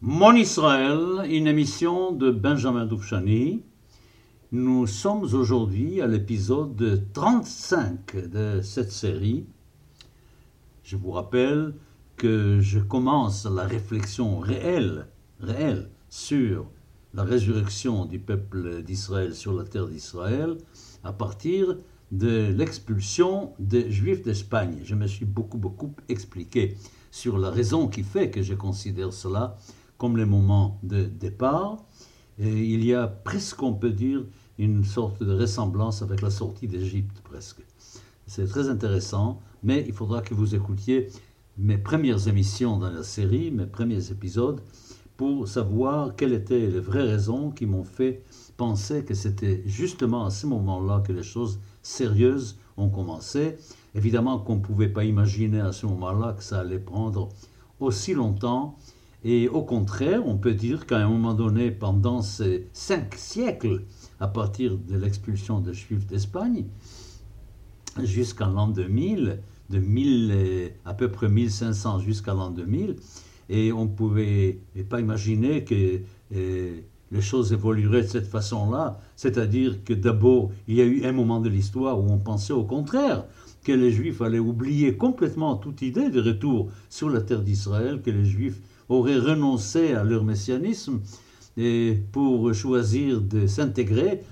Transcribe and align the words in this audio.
Mon 0.00 0.32
Israël, 0.36 1.28
une 1.28 1.48
émission 1.48 2.12
de 2.12 2.30
Benjamin 2.30 2.86
Doufchani. 2.86 3.64
Nous 4.52 4.86
sommes 4.86 5.24
aujourd'hui 5.24 6.00
à 6.00 6.06
l'épisode 6.06 7.02
35 7.12 8.30
de 8.30 8.60
cette 8.62 8.92
série. 8.92 9.44
Je 10.84 10.96
vous 10.96 11.10
rappelle 11.10 11.74
que 12.16 12.60
je 12.60 12.78
commence 12.78 13.44
la 13.44 13.64
réflexion 13.64 14.38
réelle, 14.38 15.08
réelle 15.40 15.90
sur 16.08 16.70
la 17.12 17.24
résurrection 17.24 18.04
du 18.04 18.20
peuple 18.20 18.84
d'Israël 18.84 19.34
sur 19.34 19.52
la 19.52 19.64
terre 19.64 19.88
d'Israël 19.88 20.58
à 21.02 21.12
partir 21.12 21.76
de 22.12 22.52
l'expulsion 22.56 23.52
des 23.58 23.90
Juifs 23.90 24.22
d'Espagne. 24.22 24.78
Je 24.84 24.94
me 24.94 25.08
suis 25.08 25.26
beaucoup, 25.26 25.58
beaucoup 25.58 25.92
expliqué 26.08 26.76
sur 27.10 27.36
la 27.36 27.50
raison 27.50 27.88
qui 27.88 28.04
fait 28.04 28.30
que 28.30 28.42
je 28.42 28.54
considère 28.54 29.12
cela 29.12 29.56
comme 29.98 30.16
le 30.16 30.26
moment 30.26 30.78
de 30.82 31.04
départ. 31.04 31.84
Et 32.38 32.48
il 32.48 32.84
y 32.84 32.94
a 32.94 33.06
presque, 33.06 33.62
on 33.62 33.74
peut 33.74 33.90
dire, 33.90 34.24
une 34.58 34.84
sorte 34.84 35.22
de 35.22 35.32
ressemblance 35.32 36.02
avec 36.02 36.22
la 36.22 36.30
sortie 36.30 36.66
d'Égypte, 36.66 37.20
presque. 37.24 37.60
C'est 38.26 38.46
très 38.46 38.68
intéressant, 38.68 39.40
mais 39.62 39.84
il 39.86 39.92
faudra 39.92 40.22
que 40.22 40.34
vous 40.34 40.54
écoutiez 40.54 41.08
mes 41.56 41.78
premières 41.78 42.28
émissions 42.28 42.78
dans 42.78 42.90
la 42.90 43.02
série, 43.02 43.50
mes 43.50 43.66
premiers 43.66 44.10
épisodes, 44.10 44.60
pour 45.16 45.48
savoir 45.48 46.14
quelles 46.14 46.32
étaient 46.32 46.68
les 46.68 46.78
vraies 46.78 47.02
raisons 47.02 47.50
qui 47.50 47.66
m'ont 47.66 47.84
fait 47.84 48.22
penser 48.56 49.04
que 49.04 49.14
c'était 49.14 49.62
justement 49.66 50.24
à 50.24 50.30
ce 50.30 50.46
moment-là 50.46 51.02
que 51.04 51.12
les 51.12 51.24
choses 51.24 51.58
sérieuses 51.82 52.56
ont 52.76 52.88
commencé. 52.88 53.56
Évidemment 53.94 54.38
qu'on 54.38 54.56
ne 54.56 54.60
pouvait 54.60 54.88
pas 54.88 55.04
imaginer 55.04 55.60
à 55.60 55.72
ce 55.72 55.86
moment-là 55.86 56.34
que 56.34 56.44
ça 56.44 56.60
allait 56.60 56.78
prendre 56.78 57.30
aussi 57.80 58.14
longtemps. 58.14 58.76
Et 59.24 59.48
au 59.48 59.62
contraire, 59.62 60.26
on 60.26 60.36
peut 60.36 60.54
dire 60.54 60.86
qu'à 60.86 60.98
un 60.98 61.08
moment 61.08 61.34
donné, 61.34 61.70
pendant 61.70 62.22
ces 62.22 62.68
cinq 62.72 63.14
siècles, 63.16 63.82
à 64.20 64.28
partir 64.28 64.78
de 64.78 64.96
l'expulsion 64.96 65.60
des 65.60 65.74
Juifs 65.74 66.06
d'Espagne, 66.06 66.66
jusqu'à 68.02 68.46
l'an 68.46 68.68
2000, 68.68 69.40
de 69.70 69.78
1000, 69.78 70.72
à 70.84 70.94
peu 70.94 71.10
près 71.10 71.28
1500 71.28 72.00
jusqu'à 72.00 72.32
l'an 72.32 72.50
2000, 72.50 72.96
et 73.48 73.72
on 73.72 73.84
ne 73.86 73.90
pouvait 73.90 74.60
pas 74.88 75.00
imaginer 75.00 75.64
que 75.64 76.00
les 76.30 77.20
choses 77.20 77.52
évolueraient 77.52 78.02
de 78.02 78.06
cette 78.06 78.26
façon-là. 78.26 79.00
C'est-à-dire 79.16 79.82
que 79.82 79.94
d'abord, 79.94 80.52
il 80.68 80.76
y 80.76 80.80
a 80.80 80.84
eu 80.84 81.04
un 81.04 81.12
moment 81.12 81.40
de 81.40 81.48
l'histoire 81.48 81.98
où 81.98 82.06
on 82.08 82.18
pensait 82.18 82.52
au 82.52 82.64
contraire 82.64 83.24
que 83.64 83.72
les 83.72 83.90
Juifs 83.90 84.22
allaient 84.22 84.38
oublier 84.38 84.96
complètement 84.96 85.56
toute 85.56 85.82
idée 85.82 86.08
de 86.10 86.20
retour 86.20 86.70
sur 86.88 87.10
la 87.10 87.20
terre 87.20 87.42
d'Israël, 87.42 88.00
que 88.00 88.10
les 88.10 88.24
Juifs 88.24 88.60
auraient 88.88 89.18
renoncé 89.18 89.92
à 89.92 90.04
leur 90.04 90.24
messianisme 90.24 91.00
et 91.56 91.98
pour 92.12 92.52
choisir 92.54 93.20
de 93.20 93.46
s'intégrer 93.46 94.22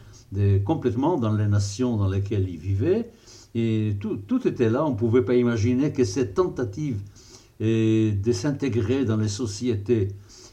complètement 0.65 1.19
dans 1.19 1.33
les 1.33 1.47
nations 1.47 1.97
dans 1.97 2.09
lesquelles 2.09 2.49
ils 2.49 2.59
vivaient. 2.59 3.11
Et 3.55 3.97
tout, 4.01 4.17
tout 4.17 4.47
était 4.47 4.71
là, 4.71 4.85
on 4.85 4.91
ne 4.91 4.97
pouvait 4.97 5.25
pas 5.25 5.35
imaginer 5.35 5.93
que 5.93 6.05
cette 6.05 6.35
tentative 6.35 7.01
de 7.61 8.33
s'intégrer 8.33 9.05
dans 9.05 9.17
les 9.17 9.29
sociétés 9.29 10.09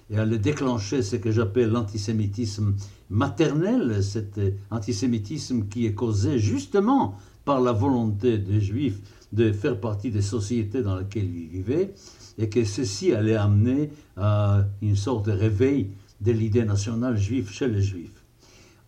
et 0.09 0.25
le 0.25 0.37
déclencher 0.37 1.01
ce 1.01 1.15
que 1.15 1.31
j'appelle 1.31 1.69
l'antisémitisme 1.69 2.75
maternel, 3.09 4.03
cet 4.03 4.39
antisémitisme 4.71 5.67
qui 5.67 5.85
est 5.85 5.93
causé 5.93 6.39
justement 6.39 7.15
par 7.45 7.61
la 7.61 7.71
volonté 7.73 8.37
des 8.37 8.61
Juifs 8.61 8.99
de 9.33 9.51
faire 9.51 9.79
partie 9.79 10.11
des 10.11 10.21
sociétés 10.21 10.81
dans 10.81 10.95
lesquelles 10.95 11.29
ils 11.35 11.47
vivaient, 11.47 11.93
et 12.37 12.49
que 12.49 12.63
ceci 12.63 13.13
allait 13.13 13.35
amener 13.35 13.91
à 14.17 14.65
une 14.81 14.95
sorte 14.95 15.25
de 15.25 15.31
réveil 15.31 15.91
de 16.21 16.31
l'idée 16.31 16.65
nationale 16.65 17.17
juive 17.17 17.49
chez 17.49 17.67
les 17.67 17.81
Juifs. 17.81 18.23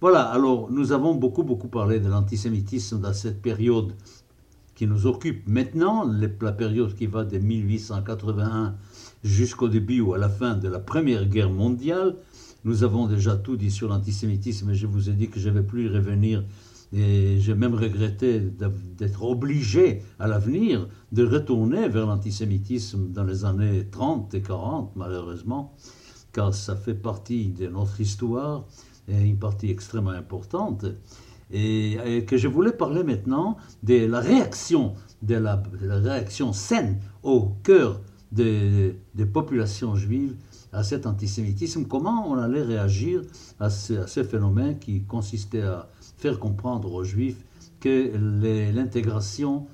Voilà, 0.01 0.23
alors 0.23 0.71
nous 0.71 0.91
avons 0.91 1.15
beaucoup, 1.15 1.43
beaucoup 1.43 1.67
parlé 1.67 1.99
de 1.99 2.09
l'antisémitisme 2.09 2.99
dans 2.99 3.13
cette 3.13 3.41
période 3.41 3.93
qui 4.75 4.87
nous 4.87 5.07
occupe 5.07 5.47
maintenant, 5.47 6.05
la 6.41 6.51
période 6.51 6.95
qui 6.95 7.07
va 7.07 7.23
de 7.23 7.37
1881 7.37 8.75
jusqu'au 9.23 9.69
début 9.69 10.01
ou 10.01 10.13
à 10.13 10.17
la 10.17 10.29
fin 10.29 10.55
de 10.55 10.67
la 10.67 10.79
Première 10.79 11.25
Guerre 11.25 11.49
mondiale. 11.49 12.15
Nous 12.65 12.83
avons 12.83 13.07
déjà 13.07 13.35
tout 13.35 13.55
dit 13.55 13.71
sur 13.71 13.87
l'antisémitisme 13.87 14.69
et 14.71 14.75
je 14.75 14.85
vous 14.85 15.09
ai 15.09 15.13
dit 15.13 15.29
que 15.29 15.39
je 15.39 15.49
ne 15.49 15.55
vais 15.55 15.63
plus 15.63 15.85
y 15.85 15.87
revenir 15.87 16.43
et 16.93 17.39
j'ai 17.39 17.55
même 17.55 17.75
regretté 17.75 18.39
d'être 18.39 19.23
obligé 19.23 20.03
à 20.19 20.27
l'avenir 20.27 20.87
de 21.11 21.25
retourner 21.25 21.89
vers 21.89 22.05
l'antisémitisme 22.05 23.11
dans 23.11 23.23
les 23.23 23.45
années 23.45 23.87
30 23.89 24.33
et 24.33 24.41
40, 24.41 24.95
malheureusement, 24.95 25.75
car 26.31 26.53
ça 26.53 26.75
fait 26.75 26.93
partie 26.93 27.49
de 27.49 27.67
notre 27.67 27.99
histoire 27.99 28.65
et 29.07 29.21
une 29.21 29.37
partie 29.37 29.69
extrêmement 29.69 30.11
importante. 30.11 30.85
Et, 31.51 32.25
que 32.27 32.37
je 32.37 32.47
voulais 32.47 32.71
parler 32.71 33.03
maintenant 33.03 33.57
de 33.83 34.05
la 34.05 34.19
réaction, 34.19 34.95
de 35.21 35.35
la, 35.35 35.61
réaction 35.81 36.53
saine 36.53 36.99
au 37.23 37.51
cœur 37.63 38.01
des, 38.31 38.95
populations 39.31 39.95
juives 39.95 40.35
à 40.73 40.83
cet 40.83 41.05
antisémitisme, 41.05 41.85
comment 41.85 42.29
on 42.29 42.37
allait 42.37 42.63
réagir 42.63 43.21
à 43.59 43.69
ce, 43.69 44.23
phénomène 44.23 44.79
qui 44.79 45.03
consistait 45.03 45.61
à 45.61 45.87
faire 46.25 46.39
comprendre 46.39 46.91
aux 46.91 47.03
juifs 47.03 47.37
que 47.79 48.11
l'intégration 48.73 49.67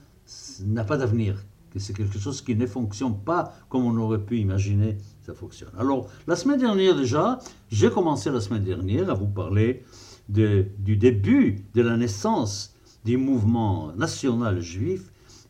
n'a 0.66 0.84
pas 0.84 0.98
d'avenir, 0.98 1.46
que 1.72 1.80
c'est 1.80 1.96
quelque 1.96 2.20
chose 2.20 2.42
qui 2.42 2.58
ne 2.58 2.68
fonctionne 2.68 3.18
pas 3.18 3.54
comme 3.70 3.86
on 3.86 3.96
aurait 3.96 4.20
pu 4.20 4.38
imaginer 4.40 4.98
ça 5.26 5.34
fonctionne. 5.34 5.70
Alors, 5.78 6.10
la 6.28 6.36
semaine 6.36 6.60
dernière 6.60 6.94
déjà, 6.94 7.40
j'ai 7.70 7.90
commencé 7.90 8.30
la 8.30 8.42
semaine 8.42 8.66
dernière 8.66 9.10
à 9.10 9.14
vous 9.14 9.28
parler 9.28 9.86
du 10.28 10.98
début 10.98 11.64
de 11.74 11.82
la 11.82 11.96
naissance 11.96 12.76
du 13.06 13.16
mouvement 13.16 13.94
national 13.96 14.60
juif 14.60 15.04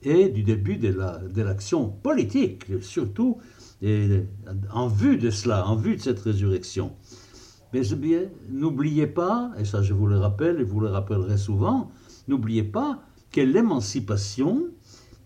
et 0.03 0.29
du 0.29 0.43
début 0.43 0.77
de 0.77 1.41
l'action 1.41 1.89
politique, 1.89 2.65
surtout 2.81 3.39
en 4.71 4.87
vue 4.87 5.17
de 5.17 5.31
cela, 5.31 5.65
en 5.67 5.75
vue 5.75 5.95
de 5.95 6.01
cette 6.01 6.19
résurrection. 6.19 6.91
Mais 7.73 7.81
n'oubliez 8.49 9.07
pas, 9.07 9.51
et 9.57 9.65
ça 9.65 9.81
je 9.81 9.93
vous 9.93 10.07
le 10.07 10.17
rappelle 10.17 10.59
et 10.59 10.63
vous 10.63 10.79
le 10.79 10.89
rappellerai 10.89 11.37
souvent, 11.37 11.89
n'oubliez 12.27 12.63
pas 12.63 13.01
que 13.31 13.41
l'émancipation 13.41 14.67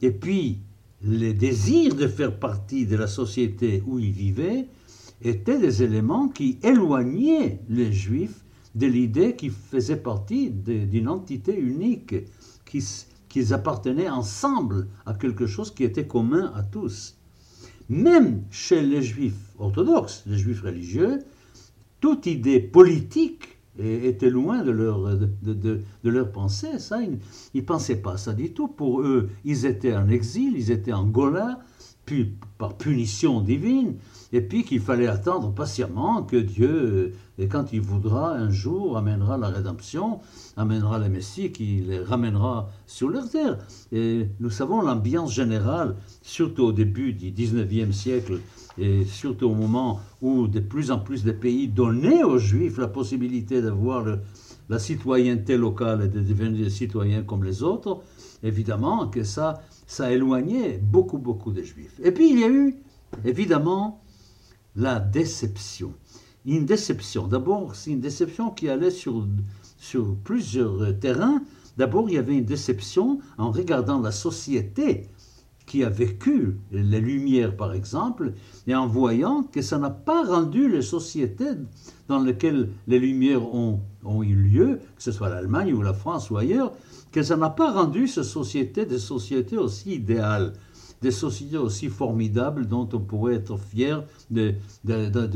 et 0.02 0.12
puis 0.12 0.60
les 1.02 1.34
désirs 1.34 1.96
de 1.96 2.08
faire 2.08 2.38
partie 2.40 2.86
de 2.86 2.96
la 2.96 3.08
société 3.08 3.84
où 3.86 4.00
ils 4.00 4.12
vivaient 4.12 4.68
étaient 5.22 5.60
des 5.60 5.84
éléments 5.84 6.30
qui 6.30 6.60
éloignaient 6.64 7.62
les 7.70 7.92
juifs 7.92 8.44
de 8.76 8.88
l'idée 8.88 9.36
qu'ils 9.36 9.52
faisaient 9.52 10.02
partie 10.02 10.50
d'une 10.52 11.08
entité 11.08 11.58
unique, 11.58 12.16
qu'ils 12.66 13.54
appartenaient 13.54 14.10
ensemble 14.10 14.88
à 15.06 15.14
quelque 15.14 15.48
chose 15.48 15.74
qui 15.74 15.84
était 15.84 16.08
commun 16.08 16.52
à 16.56 16.64
tous. 16.64 17.18
Même 17.88 18.44
chez 18.50 18.82
les 18.82 19.02
juifs 19.02 19.54
orthodoxes, 19.58 20.24
les 20.26 20.38
juifs 20.38 20.62
religieux, 20.62 21.20
toute 22.00 22.26
idée 22.26 22.60
politique 22.60 23.58
était 23.80 24.30
loin 24.30 24.64
de 24.64 24.72
leur, 24.72 25.18
de, 25.18 25.82
leur 26.04 26.32
pensée. 26.32 26.80
Ça, 26.80 27.02
ils 27.02 27.20
ne 27.54 27.62
pensaient 27.62 28.02
pas 28.02 28.18
ça 28.18 28.34
du 28.34 28.54
tout. 28.54 28.68
Pour 28.68 29.02
eux, 29.02 29.30
ils 29.44 29.66
étaient 29.66 29.96
en 29.96 30.08
exil, 30.08 30.54
ils 30.56 30.72
étaient 30.72 30.94
en 30.94 31.06
Gola, 31.06 31.60
puis 32.06 32.36
par 32.58 32.78
punition 32.78 33.42
divine 33.42 33.96
et 34.32 34.42
puis 34.42 34.64
qu'il 34.64 34.80
fallait 34.80 35.08
attendre 35.08 35.54
patiemment 35.54 36.24
que 36.24 36.36
Dieu, 36.36 36.70
euh, 36.70 37.14
et 37.38 37.48
quand 37.48 37.74
il 37.74 37.82
voudra, 37.82 38.34
un 38.34 38.50
jour 38.50 38.98
amènera 38.98 39.38
la 39.38 39.48
rédemption, 39.48 40.20
amènera 40.58 41.00
le 41.00 41.10
Messie 41.10 41.52
qui 41.52 41.82
les 41.88 42.00
ramènera 42.00 42.70
sur 42.86 43.10
leur 43.10 43.30
terre. 43.30 43.58
Et 43.92 44.28
nous 44.40 44.50
savons 44.50 44.82
l'ambiance 44.82 45.34
générale, 45.34 45.96
surtout 46.22 46.64
au 46.64 46.72
début 46.72 47.14
du 47.14 47.32
19e 47.32 47.92
siècle, 47.92 48.40
et 48.78 49.06
surtout 49.06 49.48
au 49.48 49.56
moment 49.56 50.02
où 50.22 50.48
de 50.48 50.60
plus 50.60 50.92
en 50.92 51.00
plus 51.00 51.24
de 51.24 51.32
pays 51.32 51.68
donnaient 51.68 52.24
aux 52.24 52.38
Juifs 52.38 52.78
la 52.78 52.88
possibilité 52.88 53.62
d'avoir 53.62 54.06
la 54.70 54.80
citoyenneté 54.80 55.58
locale 55.58 56.04
et 56.04 56.08
de 56.08 56.22
devenir 56.22 56.64
des 56.64 56.70
citoyens 56.70 57.24
comme 57.24 57.44
les 57.44 57.64
autres, 57.64 58.02
évidemment 58.44 59.08
que 59.08 59.24
ça, 59.24 59.62
ça 59.88 60.12
éloignait 60.12 60.78
beaucoup, 60.78 61.18
beaucoup 61.18 61.52
des 61.52 61.64
Juifs. 61.64 62.00
Et 62.04 62.12
puis 62.12 62.32
il 62.32 62.40
y 62.40 62.44
a 62.44 62.50
eu, 62.50 62.76
évidemment, 63.24 64.02
la 64.76 65.00
déception. 65.00 65.94
Une 66.46 66.66
déception. 66.66 67.28
D'abord, 67.28 67.76
c'est 67.76 67.92
une 67.92 68.02
déception 68.02 68.52
qui 68.52 68.70
allait 68.70 68.92
sur, 68.92 69.28
sur 69.78 70.16
plusieurs 70.24 71.00
terrains. 71.00 71.42
D'abord, 71.78 72.10
il 72.10 72.16
y 72.16 72.18
avait 72.18 72.38
une 72.38 72.46
déception 72.46 73.20
en 73.38 73.52
regardant 73.52 74.00
la 74.00 74.12
société 74.12 75.10
qui 75.66 75.84
a 75.84 75.90
vécu 75.90 76.58
les 76.72 77.00
Lumières, 77.00 77.56
par 77.56 77.74
exemple, 77.74 78.34
et 78.68 78.76
en 78.76 78.88
voyant 78.88 79.44
que 79.44 79.62
ça 79.62 79.78
n'a 79.78 79.90
pas 79.90 80.24
rendu 80.24 80.70
les 80.70 80.82
sociétés 80.82 81.52
dans 82.08 82.20
lesquelles 82.20 82.70
les 82.88 83.00
Lumières 83.00 83.44
ont, 83.54 83.82
eu 84.22 84.36
lieu, 84.36 84.80
que 84.96 85.02
ce 85.04 85.12
soit 85.12 85.30
l'Allemagne 85.30 85.74
ou 85.74 85.82
la 85.82 85.94
France 85.94 86.30
ou 86.30 86.38
ailleurs, 86.38 86.72
que 87.12 87.24
ça 87.24 87.38
n'a 87.38 87.50
pas 87.50 87.72
rendu 87.72 88.08
ces 88.08 88.24
sociétés 88.24 88.86
des 88.86 89.00
sociétés 89.00 89.58
aussi 89.58 89.96
idéales. 89.96 90.54
des 91.02 91.12
sociétés 91.12 91.58
aussi 91.58 91.90
formidables 91.90 92.68
dont 92.68 92.88
on 92.94 93.00
pourrait 93.00 93.36
être 93.36 93.58
fier 93.58 94.04
de, 94.32 94.56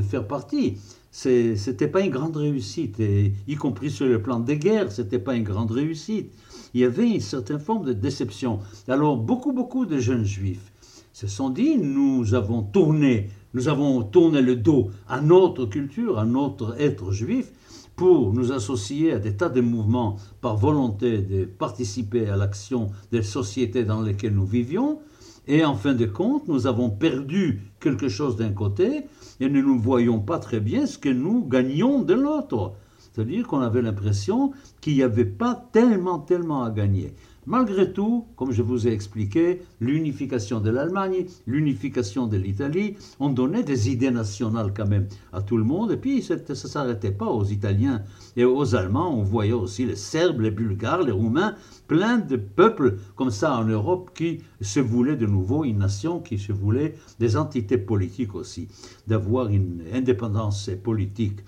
faire 0.09 0.27
partie. 0.27 0.77
C'était 1.11 1.87
pas 1.87 2.01
une 2.01 2.11
grande 2.11 2.37
réussite, 2.37 2.99
y 2.99 3.55
compris 3.55 3.89
sur 3.89 4.05
le 4.05 4.21
plan 4.21 4.39
des 4.39 4.57
guerres, 4.57 4.91
c'était 4.91 5.19
pas 5.19 5.35
une 5.35 5.43
grande 5.43 5.71
réussite. 5.71 6.31
Il 6.73 6.81
y 6.81 6.85
avait 6.85 7.09
une 7.09 7.19
certaine 7.19 7.59
forme 7.59 7.85
de 7.85 7.93
déception. 7.93 8.59
Alors 8.87 9.17
beaucoup, 9.17 9.53
beaucoup 9.53 9.85
de 9.85 9.97
jeunes 9.97 10.25
juifs 10.25 10.71
se 11.13 11.27
sont 11.27 11.49
dit, 11.49 11.77
nous 11.77 12.33
avons 12.33 12.61
tourné, 12.63 13.29
nous 13.53 13.67
avons 13.67 14.03
tourné 14.03 14.41
le 14.41 14.55
dos 14.55 14.89
à 15.07 15.19
notre 15.19 15.65
culture, 15.65 16.17
à 16.19 16.25
notre 16.25 16.79
être 16.79 17.11
juif, 17.11 17.51
pour 17.95 18.31
nous 18.33 18.53
associer 18.53 19.11
à 19.11 19.19
des 19.19 19.35
tas 19.35 19.49
de 19.49 19.59
mouvements 19.59 20.15
par 20.39 20.55
volonté 20.55 21.17
de 21.17 21.43
participer 21.43 22.29
à 22.29 22.37
l'action 22.37 22.91
des 23.11 23.23
sociétés 23.23 23.83
dans 23.83 24.01
lesquelles 24.01 24.33
nous 24.33 24.45
vivions. 24.45 24.99
Et 25.47 25.65
en 25.65 25.75
fin 25.75 25.93
de 25.93 26.05
compte, 26.05 26.47
nous 26.47 26.67
avons 26.67 26.89
perdu 26.89 27.63
quelque 27.81 28.07
chose 28.07 28.37
d'un 28.37 28.53
côté 28.53 29.03
et 29.41 29.49
nous 29.49 29.75
ne 29.75 29.81
voyons 29.81 30.19
pas 30.19 30.39
très 30.39 30.61
bien 30.61 30.85
ce 30.85 30.97
que 30.97 31.09
nous 31.09 31.45
gagnions 31.45 32.01
de 32.01 32.13
l'autre. 32.13 32.75
C'est-à-dire 33.11 33.47
qu'on 33.47 33.61
avait 33.61 33.81
l'impression 33.81 34.51
qu'il 34.81 34.95
n'y 34.95 35.03
avait 35.03 35.25
pas 35.25 35.69
tellement, 35.71 36.19
tellement 36.19 36.63
à 36.63 36.71
gagner. 36.71 37.13
Malgré 37.49 37.91
tout, 37.91 38.25
comme 38.35 38.51
je 38.51 38.61
vous 38.61 38.87
ai 38.87 38.91
expliqué, 38.91 39.63
l'unification 39.79 40.59
de 40.59 40.69
l'Allemagne, 40.69 41.25
l'unification 41.47 42.27
de 42.27 42.37
l'Italie 42.37 42.95
ont 43.19 43.31
donné 43.31 43.63
des 43.63 43.89
idées 43.89 44.11
nationales 44.11 44.71
quand 44.71 44.87
même 44.87 45.07
à 45.33 45.41
tout 45.41 45.57
le 45.57 45.63
monde. 45.63 45.91
Et 45.91 45.97
puis, 45.97 46.21
ça 46.21 46.35
ne 46.35 46.53
s'arrêtait 46.53 47.11
pas 47.11 47.25
aux 47.25 47.45
Italiens 47.45 48.03
et 48.35 48.45
aux 48.45 48.75
Allemands. 48.75 49.17
On 49.17 49.23
voyait 49.23 49.53
aussi 49.53 49.85
les 49.87 49.95
Serbes, 49.95 50.41
les 50.41 50.51
Bulgares, 50.51 51.01
les 51.01 51.11
Roumains, 51.11 51.55
plein 51.87 52.19
de 52.19 52.35
peuples 52.35 52.99
comme 53.15 53.31
ça 53.31 53.57
en 53.57 53.65
Europe 53.65 54.11
qui 54.13 54.43
se 54.61 54.79
voulaient 54.79 55.15
de 55.15 55.25
nouveau 55.25 55.63
une 55.63 55.79
nation, 55.79 56.19
qui 56.19 56.37
se 56.37 56.51
voulaient 56.51 56.93
des 57.19 57.35
entités 57.35 57.79
politiques 57.79 58.35
aussi, 58.35 58.67
d'avoir 59.07 59.47
une 59.47 59.81
indépendance 59.91 60.69
politique. 60.83 61.39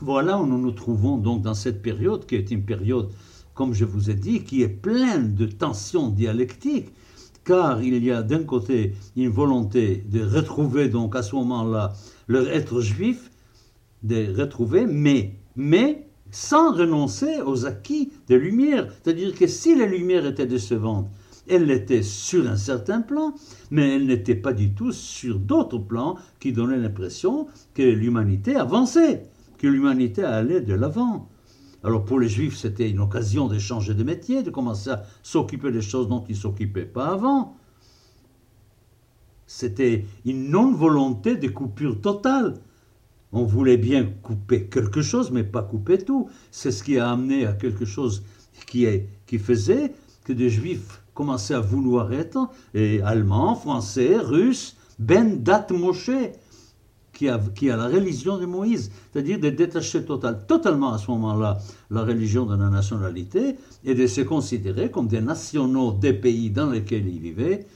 Voilà 0.00 0.40
où 0.40 0.46
nous 0.46 0.58
nous 0.58 0.70
trouvons 0.70 1.18
donc 1.18 1.42
dans 1.42 1.54
cette 1.54 1.82
période 1.82 2.24
qui 2.24 2.36
est 2.36 2.50
une 2.50 2.64
période 2.64 3.10
comme 3.58 3.74
je 3.74 3.84
vous 3.84 4.08
ai 4.08 4.14
dit, 4.14 4.44
qui 4.44 4.62
est 4.62 4.68
plein 4.68 5.18
de 5.18 5.44
tensions 5.44 6.10
dialectiques, 6.10 6.90
car 7.44 7.82
il 7.82 8.04
y 8.04 8.12
a 8.12 8.22
d'un 8.22 8.44
côté 8.44 8.94
une 9.16 9.30
volonté 9.30 10.04
de 10.08 10.22
retrouver 10.22 10.88
donc 10.88 11.16
à 11.16 11.24
ce 11.24 11.34
moment-là 11.34 11.92
leur 12.28 12.48
être 12.48 12.80
juif, 12.80 13.32
de 14.04 14.32
retrouver, 14.40 14.86
mais, 14.86 15.34
mais 15.56 16.06
sans 16.30 16.72
renoncer 16.72 17.40
aux 17.44 17.66
acquis 17.66 18.12
des 18.28 18.38
Lumières. 18.38 18.86
C'est-à-dire 19.02 19.34
que 19.34 19.48
si 19.48 19.74
les 19.74 19.88
Lumières 19.88 20.26
étaient 20.26 20.46
décevantes, 20.46 21.10
elles 21.48 21.68
étaient 21.72 22.04
sur 22.04 22.48
un 22.48 22.56
certain 22.56 23.00
plan, 23.00 23.34
mais 23.72 23.96
elles 23.96 24.06
n'étaient 24.06 24.36
pas 24.36 24.52
du 24.52 24.72
tout 24.72 24.92
sur 24.92 25.40
d'autres 25.40 25.78
plans 25.78 26.16
qui 26.38 26.52
donnaient 26.52 26.78
l'impression 26.78 27.48
que 27.74 27.82
l'humanité 27.82 28.54
avançait, 28.54 29.24
que 29.58 29.66
l'humanité 29.66 30.22
allait 30.22 30.60
de 30.60 30.74
l'avant. 30.74 31.28
Alors 31.84 32.04
pour 32.04 32.18
les 32.18 32.28
juifs, 32.28 32.56
c'était 32.56 32.90
une 32.90 33.00
occasion 33.00 33.46
de 33.46 33.58
changer 33.58 33.94
de 33.94 34.02
métier, 34.02 34.42
de 34.42 34.50
commencer 34.50 34.90
à 34.90 35.04
s'occuper 35.22 35.70
des 35.70 35.82
choses 35.82 36.08
dont 36.08 36.24
ils 36.28 36.34
ne 36.34 36.40
s'occupaient 36.40 36.84
pas 36.84 37.08
avant. 37.08 37.56
C'était 39.46 40.04
une 40.24 40.50
non-volonté 40.50 41.36
de 41.36 41.48
coupure 41.48 42.00
totale. 42.00 42.54
On 43.32 43.44
voulait 43.44 43.76
bien 43.76 44.04
couper 44.22 44.66
quelque 44.66 45.02
chose, 45.02 45.30
mais 45.30 45.44
pas 45.44 45.62
couper 45.62 45.98
tout. 45.98 46.28
C'est 46.50 46.70
ce 46.70 46.82
qui 46.82 46.98
a 46.98 47.10
amené 47.10 47.46
à 47.46 47.52
quelque 47.52 47.84
chose 47.84 48.24
qui, 48.66 48.86
faisait 49.38 49.94
que 50.24 50.32
des 50.32 50.50
juifs 50.50 51.02
commençaient 51.14 51.54
à 51.54 51.60
vouloir 51.60 52.12
être 52.12 52.50
et 52.74 53.00
allemands, 53.02 53.54
français, 53.54 54.16
russes, 54.18 54.76
ben 54.98 55.42
dat 55.42 55.68
Moshe 55.70 56.10
qui 57.18 57.28
a, 57.70 57.76
la 57.76 57.88
religion 57.88 58.38
de 58.38 58.46
Moïse, 58.46 58.92
c'est-à-dire 59.12 59.40
de 59.40 59.50
détacher 59.50 60.04
total, 60.04 60.44
totalement 60.46 60.92
à 60.92 60.98
ce 60.98 61.10
moment-là 61.10 61.58
la 61.90 62.02
religion 62.02 62.46
de 62.46 62.54
la 62.54 62.70
nationalité 62.70 63.56
et 63.84 63.94
de 63.94 64.06
se 64.06 64.20
considérer 64.20 64.90
comme 64.90 65.08
des 65.08 65.20
nationaux 65.20 65.92
des 65.92 66.12
pays 66.12 66.50
dans 66.50 66.70
lesquels 66.70 67.08
ils 67.08 67.18
vivaient, 67.18 67.66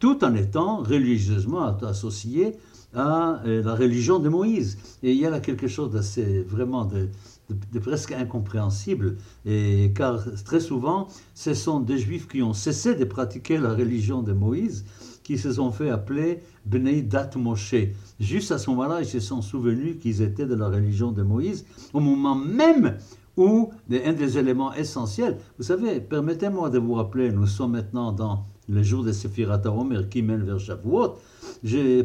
tout 0.00 0.24
en 0.24 0.34
étant 0.34 0.78
religieusement 0.82 1.64
associés 1.82 2.56
à 2.94 3.40
euh, 3.46 3.62
la 3.62 3.74
religion 3.74 4.18
de 4.18 4.28
Moïse. 4.28 4.78
Et 5.02 5.12
il 5.12 5.18
y 5.18 5.26
a 5.26 5.30
là 5.30 5.40
quelque 5.40 5.68
chose 5.68 5.92
d'assez 5.92 6.42
vraiment 6.42 6.84
de, 6.84 7.08
de, 7.50 7.78
presque 7.78 8.12
incompréhensible, 8.12 9.16
et, 9.46 9.92
car 9.94 10.24
très 10.44 10.60
souvent, 10.60 11.06
ce 11.34 11.54
sont 11.54 11.80
des 11.80 11.98
juifs 11.98 12.26
qui 12.26 12.42
ont 12.42 12.54
cessé 12.54 12.94
de 12.94 13.04
pratiquer 13.04 13.58
la 13.58 13.74
religion 13.74 14.22
de 14.22 14.32
Moïse 14.32 14.84
qui 15.28 15.36
se 15.36 15.52
sont 15.52 15.70
fait 15.70 15.90
appeler 15.90 16.40
Bnei 16.64 17.02
Dat 17.02 17.32
Moshe. 17.36 17.74
Juste 18.18 18.50
à 18.50 18.56
ce 18.56 18.70
moment-là, 18.70 19.00
ils 19.02 19.06
se 19.06 19.20
sont 19.20 19.42
souvenus 19.42 19.98
qu'ils 20.00 20.22
étaient 20.22 20.46
de 20.46 20.54
la 20.54 20.70
religion 20.70 21.12
de 21.12 21.22
Moïse, 21.22 21.66
au 21.92 22.00
moment 22.00 22.34
même 22.34 22.96
où 23.36 23.70
un 23.92 24.14
des 24.14 24.38
éléments 24.38 24.72
essentiels, 24.72 25.36
vous 25.58 25.64
savez, 25.64 26.00
permettez-moi 26.00 26.70
de 26.70 26.78
vous 26.78 26.94
rappeler, 26.94 27.30
nous 27.30 27.46
sommes 27.46 27.72
maintenant 27.72 28.10
dans 28.10 28.46
le 28.70 28.82
jour 28.82 29.04
de 29.04 29.12
Sephirat 29.12 29.60
Omer 29.66 30.08
qui 30.08 30.22
mène 30.22 30.44
vers 30.44 30.58
Shavuot. 30.58 31.16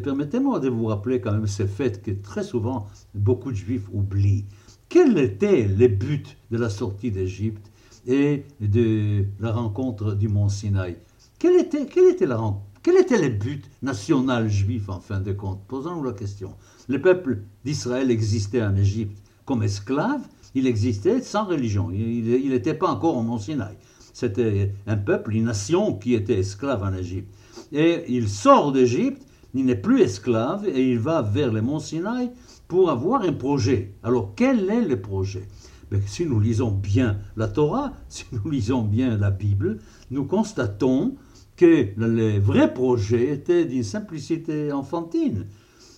Permettez-moi 0.03 0.59
de 0.59 0.67
vous 0.67 0.87
rappeler 0.87 1.21
quand 1.21 1.31
même 1.31 1.47
ce 1.47 1.65
fait 1.65 2.01
que 2.03 2.11
très 2.11 2.43
souvent 2.43 2.87
beaucoup 3.15 3.51
de 3.51 3.55
juifs 3.55 3.87
oublient. 3.93 4.43
Quel 4.89 5.17
était 5.17 5.65
le 5.65 5.87
but 5.87 6.35
de 6.51 6.57
la 6.57 6.69
sortie 6.69 7.09
d'Égypte 7.09 7.71
et 8.05 8.43
de 8.59 9.23
la 9.39 9.53
rencontre 9.53 10.13
du 10.13 10.27
mont 10.27 10.49
Sinaï? 10.49 10.97
Quelle 11.39 11.57
était, 11.57 11.85
quelle 11.85 12.09
était 12.09 12.25
la 12.25 12.35
rencontre 12.35 12.72
quel 12.83 12.97
était 12.97 13.21
le 13.21 13.30
but 13.30 13.63
national 13.81 14.50
juif 14.50 14.89
en 14.89 15.00
fin 15.00 15.21
de 15.21 15.31
compte? 15.31 15.62
Posons-nous 15.69 16.03
la 16.03 16.12
question. 16.12 16.53
Le 16.89 17.01
peuple 17.01 17.44
d'Israël 17.63 18.12
existait 18.12 18.62
en 18.62 18.75
Égypte 18.75 19.18
comme 19.45 19.63
esclave, 19.63 20.21
il 20.53 20.68
existait 20.68 21.21
sans 21.21 21.45
religion, 21.45 21.91
il 21.91 22.50
n'était 22.50 22.74
pas 22.74 22.89
encore 22.89 23.15
au 23.15 23.21
Mont 23.24 23.39
Sinaï. 23.39 23.77
C'était 24.12 24.74
un 24.85 24.97
peuple, 24.97 25.33
une 25.33 25.45
nation 25.45 25.95
qui 25.95 26.13
était 26.13 26.39
esclave 26.39 26.83
en 26.83 26.94
Égypte. 26.94 27.33
Et 27.71 28.03
il 28.09 28.27
sort 28.27 28.74
d'Égypte, 28.74 29.25
il 29.53 29.65
n'est 29.65 29.75
plus 29.75 30.01
esclave 30.01 30.68
et 30.68 30.91
il 30.91 31.00
va 31.00 31.21
vers 31.21 31.53
le 31.53 31.62
Mont 31.62 31.79
Sinaï 31.79 32.31
pour 32.68 32.89
avoir 32.89 33.21
un 33.21 33.33
projet. 33.33 33.94
Alors 34.03 34.33
quel 34.36 34.69
est 34.69 34.86
le 34.86 35.00
projet? 35.00 35.47
Ben, 35.89 36.01
Si 36.06 36.25
nous 36.25 36.41
lisons 36.41 36.71
bien 36.71 37.19
la 37.38 37.47
Torah, 37.47 37.94
si 38.09 38.25
nous 38.31 38.51
lisons 38.51 38.81
bien 38.81 39.18
la 39.18 39.31
Bible, 39.31 39.79
nous 40.12 40.25
constatons 40.25 41.15
que 41.55 41.89
le 41.97 42.39
vrai 42.39 42.73
projet 42.73 43.31
était 43.31 43.65
d'une 43.65 43.83
simplicité 43.83 44.71
enfantine, 44.71 45.45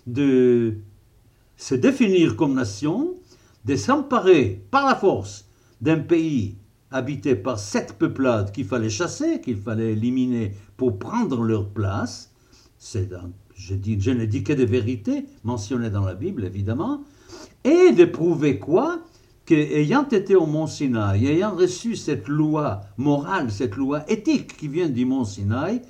de 0.08 0.76
se 1.58 1.76
définir 1.76 2.36
comme 2.36 2.54
nation, 2.54 3.16
de 3.64 3.76
s'emparer 3.76 4.64
par 4.72 4.86
la 4.86 4.96
force 4.96 5.46
d'un 5.82 6.00
pays 6.00 6.56
habité 6.92 7.36
par 7.36 7.60
sept 7.60 7.94
peuplades 7.98 8.52
qu'il 8.52 8.66
fallait 8.66 8.90
chasser, 8.90 9.42
qu'il 9.42 9.58
fallait 9.58 9.94
éliminer 9.94 10.54
pour 10.78 11.00
prendre 11.00 11.42
leur 11.44 11.70
place. 11.70 12.32
C'est 12.78 13.10
je, 13.56 13.74
dis, 13.74 14.00
je 14.00 14.12
ne 14.12 14.26
dis 14.26 14.44
que 14.44 14.54
des 14.54 14.66
vérités 14.66 15.26
mentionnées 15.44 15.90
dans 15.90 16.06
la 16.06 16.14
Bible, 16.14 16.46
évidemment. 16.46 17.04
Et 17.64 17.92
de 17.92 18.06
prouver 18.06 18.60
quoi? 18.60 19.02
Qu'ayant 19.46 20.08
été 20.10 20.36
au 20.36 20.46
mont 20.46 20.68
Sinaï, 20.68 21.28
ayant 21.28 21.56
reçu 21.56 21.96
cette 21.96 22.28
loi 22.28 22.82
morale, 22.98 23.52
cette 23.52 23.76
loi 23.76 24.10
éthique 24.10 24.58
qui 24.58 24.68
vient 24.68 24.90
du 24.90 25.06
mont 25.06 25.24
Sinaï, 25.24 25.82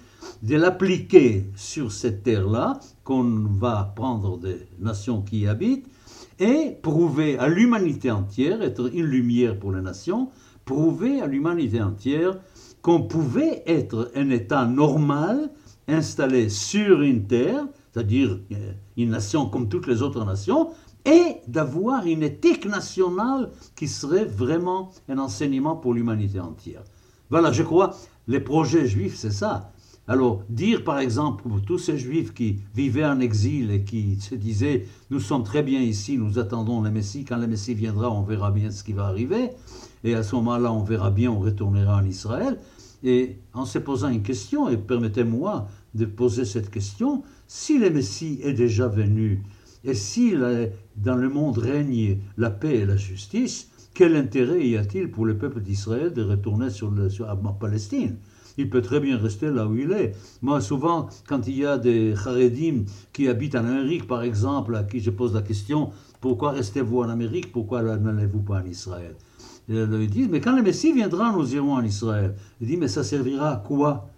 de 0.43 0.55
l'appliquer 0.55 1.45
sur 1.55 1.91
cette 1.91 2.23
terre-là, 2.23 2.79
qu'on 3.03 3.45
va 3.47 3.93
prendre 3.95 4.37
des 4.37 4.57
nations 4.79 5.21
qui 5.21 5.41
y 5.41 5.47
habitent, 5.47 5.87
et 6.39 6.77
prouver 6.81 7.37
à 7.37 7.47
l'humanité 7.47 8.11
entière, 8.11 8.61
être 8.61 8.93
une 8.93 9.05
lumière 9.05 9.57
pour 9.57 9.71
les 9.71 9.81
nations, 9.81 10.29
prouver 10.65 11.21
à 11.21 11.27
l'humanité 11.27 11.81
entière 11.81 12.37
qu'on 12.81 13.03
pouvait 13.03 13.63
être 13.65 14.11
un 14.15 14.29
État 14.29 14.65
normal 14.65 15.49
installé 15.87 16.49
sur 16.49 17.01
une 17.01 17.25
terre, 17.25 17.65
c'est-à-dire 17.91 18.39
euh, 18.51 18.71
une 18.97 19.11
nation 19.11 19.47
comme 19.47 19.69
toutes 19.69 19.87
les 19.87 20.01
autres 20.01 20.25
nations, 20.25 20.71
et 21.05 21.37
d'avoir 21.47 22.05
une 22.05 22.23
éthique 22.23 22.65
nationale 22.65 23.51
qui 23.75 23.87
serait 23.87 24.25
vraiment 24.25 24.91
un 25.07 25.19
enseignement 25.19 25.75
pour 25.75 25.93
l'humanité 25.93 26.39
entière. 26.39 26.83
Voilà, 27.29 27.51
je 27.51 27.63
crois, 27.63 27.95
les 28.27 28.39
projets 28.39 28.87
juifs, 28.87 29.15
c'est 29.15 29.31
ça. 29.31 29.71
Alors, 30.07 30.43
dire 30.49 30.83
par 30.83 30.99
exemple 30.99 31.49
pour 31.49 31.61
tous 31.63 31.79
ces 31.79 31.97
juifs 31.97 32.33
qui 32.33 32.59
vivaient 32.75 33.05
en 33.05 33.19
exil 33.19 33.71
et 33.71 33.83
qui 33.83 34.19
se 34.19 34.35
disaient 34.35 34.85
Nous 35.09 35.19
sommes 35.19 35.43
très 35.43 35.63
bien 35.63 35.79
ici, 35.79 36.17
nous 36.17 36.37
attendons 36.37 36.81
le 36.81 36.91
Messie, 36.91 37.25
quand 37.25 37.37
le 37.37 37.47
Messie 37.47 37.73
viendra, 37.73 38.11
on 38.11 38.21
verra 38.21 38.51
bien 38.51 38.69
ce 38.69 38.83
qui 38.83 38.93
va 38.93 39.05
arriver, 39.05 39.49
et 40.03 40.13
à 40.13 40.21
ce 40.21 40.35
moment-là, 40.35 40.71
on 40.71 40.83
verra 40.83 41.09
bien, 41.09 41.31
on 41.31 41.39
retournera 41.39 41.97
en 41.97 42.05
Israël. 42.05 42.59
Et 43.03 43.37
en 43.53 43.65
se 43.65 43.79
posant 43.79 44.09
une 44.09 44.21
question, 44.21 44.69
et 44.69 44.77
permettez-moi 44.77 45.67
de 45.95 46.05
poser 46.05 46.45
cette 46.45 46.69
question 46.69 47.23
si 47.47 47.77
le 47.79 47.89
Messie 47.89 48.39
est 48.43 48.53
déjà 48.53 48.87
venu, 48.87 49.43
et 49.85 49.93
si 49.93 50.33
dans 50.97 51.15
le 51.15 51.29
monde 51.29 51.57
règne 51.57 52.17
la 52.37 52.49
paix 52.49 52.77
et 52.79 52.85
la 52.85 52.97
justice, 52.97 53.69
quel 53.93 54.15
intérêt 54.15 54.67
y 54.67 54.75
a-t-il 54.75 55.09
pour 55.09 55.25
le 55.25 55.37
peuple 55.37 55.61
d'Israël 55.61 56.11
de 56.11 56.21
retourner 56.21 56.69
sur, 56.69 56.91
le, 56.91 57.09
sur 57.09 57.27
Palestine? 57.59 58.17
Il 58.57 58.69
peut 58.69 58.81
très 58.81 58.99
bien 58.99 59.17
rester 59.17 59.51
là 59.51 59.67
où 59.67 59.75
il 59.75 59.91
est. 59.91 60.15
Moi, 60.41 60.61
souvent, 60.61 61.09
quand 61.27 61.47
il 61.47 61.57
y 61.57 61.65
a 61.65 61.77
des 61.77 62.13
Haredim 62.13 62.85
qui 63.11 63.27
habitent 63.27 63.55
en 63.55 63.65
Amérique, 63.65 64.07
par 64.07 64.23
exemple, 64.23 64.75
à 64.75 64.83
qui 64.83 65.01
je 65.01 65.11
pose 65.11 65.33
la 65.33 65.41
question, 65.41 65.91
pourquoi 66.21 66.51
restez-vous 66.51 66.99
en 66.99 67.09
Amérique? 67.09 67.51
Pourquoi 67.51 67.83
n'allez-vous 67.83 68.41
pas 68.41 68.61
en 68.61 68.65
Israël? 68.65 69.15
Ils 69.67 70.09
disent, 70.09 70.29
mais 70.29 70.39
quand 70.41 70.55
le 70.55 70.61
Messie 70.61 70.93
viendra, 70.93 71.33
nous 71.33 71.53
irons 71.53 71.73
en 71.73 71.83
Israël. 71.83 72.35
Il 72.61 72.67
dit, 72.67 72.77
mais 72.77 72.87
ça 72.87 73.03
servira 73.03 73.51
à 73.51 73.57
quoi? 73.57 74.09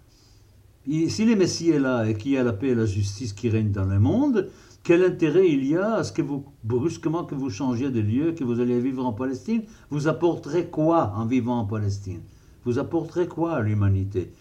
Si 0.86 1.24
le 1.24 1.34
Messie 1.36 1.70
est 1.70 1.80
là 1.80 2.08
et 2.08 2.14
qu'il 2.14 2.32
y 2.32 2.36
a 2.36 2.44
la 2.44 2.52
paix 2.52 2.68
et 2.68 2.74
la 2.74 2.86
justice 2.86 3.32
qui 3.32 3.48
règnent 3.48 3.72
dans 3.72 3.86
le 3.86 3.98
monde, 3.98 4.48
quel 4.88 5.04
intérêt 5.04 5.46
il 5.46 5.66
y 5.66 5.76
a 5.76 5.96
à 5.96 6.02
ce 6.02 6.12
que 6.12 6.22
vous, 6.22 6.46
brusquement, 6.64 7.22
que 7.24 7.34
vous 7.34 7.50
changiez 7.50 7.90
de 7.90 8.00
lieu, 8.00 8.32
que 8.32 8.42
vous 8.42 8.58
alliez 8.58 8.80
vivre 8.80 9.04
en 9.04 9.12
Palestine? 9.12 9.64
Vous 9.90 10.08
apporterez 10.08 10.68
quoi 10.68 11.12
en 11.14 11.26
vivant 11.26 11.58
en 11.58 11.66
Palestine? 11.66 12.22
Vous 12.64 12.78
apporterez 12.78 13.28
quoi 13.28 13.56
à 13.56 13.60
l'humanité? 13.60 14.32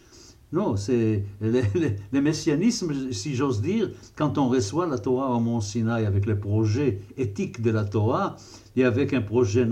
Non, 0.53 0.77
c'est 0.77 1.25
le, 1.41 2.21
messianisme, 2.21 3.11
si 3.11 3.35
j'ose 3.35 3.61
dire, 3.61 3.91
quand 4.15 4.37
on 4.37 4.47
reçoit 4.47 4.87
la 4.87 4.97
Torah 4.97 5.35
au 5.35 5.41
Mont 5.41 5.59
Sinaï 5.59 6.05
avec 6.05 6.25
le 6.25 6.39
projet 6.39 7.01
éthique 7.17 7.61
de 7.61 7.71
la 7.71 7.83
Torah 7.83 8.37
et 8.77 8.85
avec 8.85 9.11
un 9.13 9.21
projet 9.21 9.67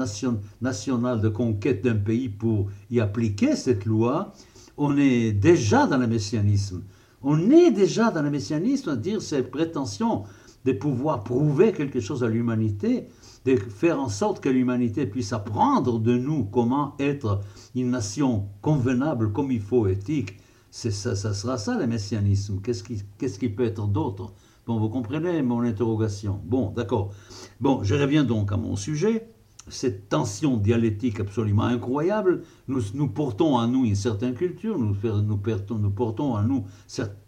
national 0.62 1.22
de 1.22 1.30
conquête 1.30 1.86
d'un 1.86 1.96
pays 1.96 2.28
pour 2.28 2.68
y 2.92 3.00
appliquer 3.00 3.56
cette 3.56 3.86
loi, 3.86 4.34
on 4.76 4.98
est 4.98 5.32
déjà 5.32 5.88
dans 5.88 6.00
le 6.00 6.08
messianisme. 6.08 6.84
On 7.24 7.50
est 7.50 7.72
déjà 7.72 8.12
dans 8.12 8.22
le 8.22 8.30
messianisme, 8.30 8.90
à 8.90 8.98
dire 8.98 9.22
cette 9.22 9.50
prétention 9.50 10.26
de 10.66 10.72
pouvoir 10.72 11.24
prouver 11.24 11.72
quelque 11.72 12.00
chose 12.00 12.24
à 12.24 12.28
l'humanité, 12.28 13.08
de 13.46 13.56
faire 13.56 14.00
en 14.00 14.10
sorte 14.10 14.42
que 14.42 14.50
l'humanité 14.50 15.06
puisse 15.06 15.32
apprendre 15.32 16.00
de 16.00 16.18
nous 16.18 16.46
comment 16.46 16.96
être 17.00 17.42
une 17.76 17.92
nation 17.92 18.48
convenable 18.62 19.32
comme 19.32 19.52
il 19.52 19.62
faut, 19.62 19.88
éthique. 19.88 20.40
C'est 20.72 20.92
ça, 20.92 21.16
ça 21.16 21.34
sera 21.34 21.58
ça 21.58 21.78
le 21.78 21.88
messianisme. 21.88 22.60
Qu'est-ce 22.62 22.84
qui, 22.84 23.04
qu'est-ce 23.18 23.40
qui 23.40 23.50
peut 23.50 23.64
être 23.64 23.88
d'autre? 23.88 24.34
Bon, 24.66 24.80
vous 24.80 24.90
comprenez 24.90 25.44
mon 25.44 25.62
interrogation. 25.62 26.42
Bon, 26.44 26.72
d'accord. 26.72 27.12
Bon, 27.62 27.84
je 27.84 27.94
reviens 27.94 28.24
donc 28.24 28.52
à 28.52 28.58
mon 28.58 28.76
sujet. 28.76 29.30
Cette 29.68 30.10
tension 30.10 30.58
dialectique 30.58 31.20
absolument 31.20 31.64
incroyable, 31.64 32.44
nous, 32.68 32.82
nous 32.94 33.08
portons 33.08 33.56
en 33.56 33.68
nous 33.68 33.86
une 33.86 33.96
certaine 33.96 34.36
culture, 34.36 34.78
nous, 34.78 34.96
nous, 35.24 35.38
portons, 35.38 35.76
nous 35.76 35.90
portons 35.90 36.36
en 36.36 36.44
nous 36.44 36.66
certaines 36.86 37.25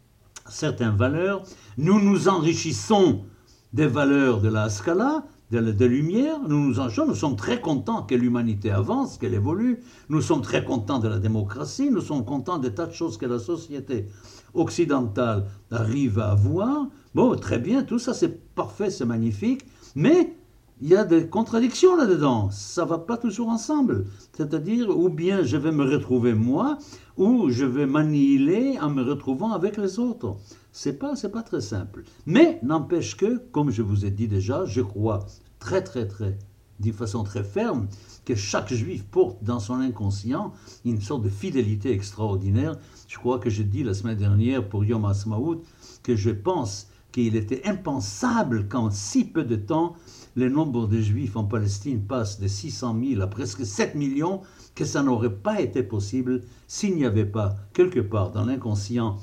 valeurs, 0.96 1.44
nous 1.78 2.00
nous 2.00 2.28
enrichissons 2.28 3.26
des 3.74 3.88
valeurs 3.88 4.42
de 4.42 4.50
la 4.50 4.70
Scala, 4.70 5.26
de, 5.52 5.60
de 5.60 5.86
lumière, 5.86 6.40
nous 6.48 6.60
nous 6.60 6.80
en 6.80 6.88
nous 7.08 7.16
sommes 7.16 7.36
très 7.36 7.62
contents 7.62 8.04
que 8.04 8.16
l'humanité 8.16 8.72
avance, 8.72 9.18
qu'elle 9.18 9.34
évolue, 9.34 9.80
nous 10.10 10.22
sommes 10.22 10.42
très 10.42 10.64
contents 10.64 11.00
de 11.00 11.08
la 11.08 11.20
démocratie, 11.20 11.90
nous 11.90 12.02
sommes 12.02 12.26
contents 12.26 12.58
des 12.58 12.74
tas 12.74 12.86
de 12.86 12.94
choses 12.94 13.18
que 13.18 13.26
la 13.26 13.40
société 13.40 14.08
occidentale 14.54 15.46
arrive 15.72 16.20
à 16.20 16.32
avoir. 16.32 16.88
Bon, 17.16 17.36
très 17.36 17.60
bien, 17.60 17.84
tout 17.84 18.00
ça 18.00 18.14
c'est 18.14 18.54
parfait, 18.56 18.90
c'est 18.90 19.06
magnifique, 19.06 19.66
mais 19.96 20.36
il 20.82 20.90
y 20.90 20.96
a 20.96 21.06
des 21.06 21.28
contradictions 21.28 21.96
là-dedans. 21.96 22.50
Ça 22.52 22.86
va 22.86 23.00
pas 23.00 23.18
toujours 23.18 23.50
ensemble. 23.50 24.06
C'est-à-dire, 24.34 24.96
ou 24.96 25.10
bien 25.10 25.44
je 25.44 25.58
vais 25.58 25.72
me 25.72 25.84
retrouver 25.84 26.34
moi, 26.34 26.78
ou 27.18 27.50
je 27.50 27.66
vais 27.66 27.86
m'annihiler 27.86 28.78
en 28.80 28.90
me 28.90 29.04
retrouvant 29.04 29.52
avec 29.52 29.78
les 29.78 30.00
autres. 30.00 30.38
C'est 30.72 31.00
pas, 31.00 31.16
c'est 31.16 31.32
pas 31.32 31.42
très 31.42 31.62
simple. 31.62 32.04
Mais 32.26 32.60
n'empêche 32.64 33.18
que, 33.18 33.40
comme 33.52 33.72
je 33.72 33.82
vous 33.82 34.06
ai 34.06 34.12
dit 34.12 34.28
déjà, 34.28 34.66
je 34.66 34.82
crois 34.82 35.26
très, 35.60 35.84
très, 35.84 36.08
très, 36.08 36.38
d'une 36.80 36.94
façon 36.94 37.24
très 37.24 37.44
ferme, 37.44 37.88
que 38.26 38.36
chaque 38.36 38.74
juif 38.74 39.04
porte 39.04 39.44
dans 39.44 39.60
son 39.60 39.76
inconscient 39.76 40.54
une 40.86 41.02
sorte 41.02 41.24
de 41.24 41.30
fidélité 41.30 41.92
extraordinaire. 41.92 42.78
Je 43.08 43.18
crois 43.18 43.40
que 43.40 43.50
j'ai 43.50 43.64
dit 43.64 43.84
la 43.84 43.94
semaine 43.94 44.18
dernière 44.18 44.68
pour 44.68 44.86
Yom 44.86 45.06
Ha'asmaout 45.06 45.64
que 46.04 46.16
je 46.16 46.30
pense 46.30 46.88
qu'il 47.12 47.36
était 47.36 47.66
impensable 47.66 48.68
qu'en 48.68 48.92
si 48.92 49.26
peu 49.26 49.44
de 49.44 49.56
temps, 49.56 49.96
le 50.38 50.50
nombre 50.50 50.86
de 50.88 51.00
juifs 51.02 51.36
en 51.36 51.46
Palestine 51.46 52.00
passe 52.00 52.40
de 52.40 52.48
600 52.48 52.96
000 53.04 53.22
à 53.22 53.28
presque 53.28 53.66
7 53.66 53.96
millions, 53.96 54.42
que 54.76 54.86
ça 54.86 55.02
n'aurait 55.02 55.34
pas 55.34 55.60
été 55.62 55.82
possible 55.82 56.44
s'il 56.68 56.96
n'y 56.96 57.06
avait 57.06 57.26
pas, 57.26 57.58
quelque 57.74 58.00
part 58.00 58.32
dans 58.32 58.46
l'inconscient 58.46 59.18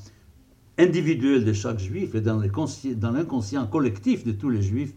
individuel 0.76 1.44
de 1.44 1.52
chaque 1.52 1.78
juif 1.78 2.16
et 2.16 2.20
dans 2.20 2.40
l'inconscient 3.12 3.66
collectif 3.68 4.24
de 4.24 4.32
tous 4.32 4.50
les 4.50 4.60
juifs, 4.60 4.92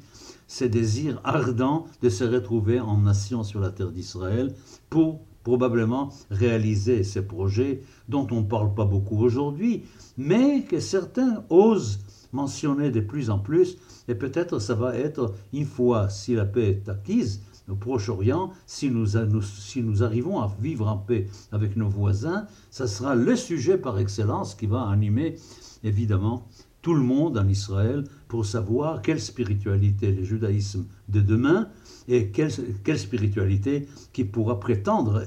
ce 0.48 0.66
désir 0.66 1.22
ardent 1.24 1.86
de 2.02 2.10
se 2.10 2.24
retrouver 2.24 2.80
en 2.80 2.98
nation 2.98 3.44
sur 3.44 3.60
la 3.60 3.70
terre 3.70 3.92
d'Israël 3.92 4.56
pour 4.90 5.22
probablement 5.44 6.10
réaliser 6.32 7.04
ces 7.04 7.22
projets 7.22 7.84
dont 8.10 8.26
on 8.32 8.42
ne 8.42 8.48
parle 8.48 8.74
pas 8.74 8.86
beaucoup 8.86 9.20
aujourd'hui, 9.20 9.84
mais 10.18 10.64
que 10.64 10.80
certains 10.80 11.44
osent 11.52 12.00
mentionner 12.34 12.90
de 12.90 13.02
plus 13.02 13.30
en 13.30 13.38
plus, 13.38 13.78
et 14.08 14.16
peut-être 14.16 14.60
ça 14.60 14.76
va 14.76 14.96
être 14.96 15.34
une 15.54 15.66
fois, 15.66 16.10
si 16.10 16.36
la 16.36 16.46
paix 16.46 16.70
est 16.70 16.90
acquise, 16.90 17.42
au 17.70 17.76
Proche-Orient, 17.76 18.52
si 18.66 18.90
nous, 18.90 19.08
si 19.42 19.84
nous 19.84 20.04
arrivons 20.04 20.40
à 20.40 20.56
vivre 20.62 20.88
en 20.88 20.98
paix 20.98 21.28
avec 21.52 21.76
nos 21.76 21.90
voisins, 21.90 22.48
ça 22.72 22.88
sera 22.88 23.14
le 23.14 23.36
sujet 23.36 23.78
par 23.78 24.00
excellence 24.00 24.56
qui 24.56 24.68
va 24.68 24.88
animer 24.88 25.36
évidemment 25.84 26.48
tout 26.82 26.94
le 26.94 27.02
monde 27.02 27.38
en 27.38 27.48
Israël 27.48 28.06
pour 28.30 28.46
savoir 28.46 29.02
quelle 29.02 29.20
spiritualité 29.20 30.12
le 30.12 30.24
judaïsme 30.24 30.86
de 31.10 31.20
demain 31.20 31.68
et 32.08 32.30
quelle, 32.30 32.52
quelle 32.86 33.00
spiritualité 33.00 33.88
qui 34.14 34.24
pourra 34.24 34.60
prétendre 34.62 35.24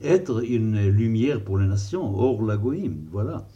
être 0.00 0.42
une 0.42 0.88
lumière 0.88 1.44
pour 1.44 1.58
les 1.58 1.66
nations, 1.66 2.18
hors 2.18 2.42
la 2.42 2.58
Voilà. 3.12 3.46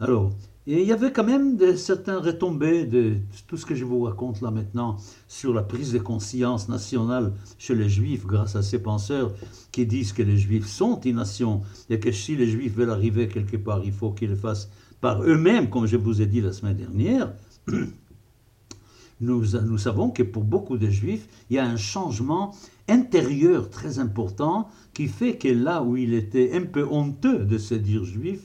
Alors, 0.00 0.32
et 0.66 0.82
il 0.82 0.86
y 0.86 0.92
avait 0.92 1.10
quand 1.10 1.24
même 1.24 1.58
certains 1.76 2.20
retombées 2.20 2.84
de 2.84 3.16
tout 3.46 3.56
ce 3.56 3.64
que 3.64 3.74
je 3.74 3.84
vous 3.84 4.02
raconte 4.02 4.42
là 4.42 4.50
maintenant 4.50 4.98
sur 5.26 5.54
la 5.54 5.62
prise 5.62 5.92
de 5.92 5.98
conscience 5.98 6.68
nationale 6.68 7.32
chez 7.58 7.74
les 7.74 7.88
Juifs 7.88 8.26
grâce 8.26 8.56
à 8.56 8.62
ces 8.62 8.82
penseurs 8.82 9.32
qui 9.72 9.86
disent 9.86 10.12
que 10.12 10.22
les 10.22 10.36
Juifs 10.36 10.66
sont 10.66 11.00
une 11.00 11.16
nation 11.16 11.62
et 11.88 11.98
que 11.98 12.12
si 12.12 12.36
les 12.36 12.46
Juifs 12.46 12.74
veulent 12.74 12.90
arriver 12.90 13.26
quelque 13.28 13.56
part, 13.56 13.80
il 13.84 13.92
faut 13.92 14.10
qu'ils 14.10 14.30
le 14.30 14.36
fassent 14.36 14.70
par 15.00 15.22
eux-mêmes, 15.22 15.70
comme 15.70 15.86
je 15.86 15.96
vous 15.96 16.20
ai 16.20 16.26
dit 16.26 16.42
la 16.42 16.52
semaine 16.52 16.76
dernière. 16.76 17.32
Nous, 19.22 19.44
nous 19.66 19.78
savons 19.78 20.10
que 20.10 20.22
pour 20.22 20.44
beaucoup 20.44 20.78
de 20.78 20.88
Juifs, 20.88 21.26
il 21.50 21.56
y 21.56 21.58
a 21.58 21.64
un 21.66 21.76
changement 21.76 22.54
intérieur 22.88 23.70
très 23.70 23.98
important 23.98 24.68
qui 24.94 25.08
fait 25.08 25.36
que 25.36 25.48
là 25.48 25.82
où 25.82 25.96
il 25.96 26.14
était 26.14 26.56
un 26.56 26.64
peu 26.64 26.86
honteux 26.90 27.44
de 27.44 27.58
se 27.58 27.74
dire 27.74 28.04
juif, 28.04 28.40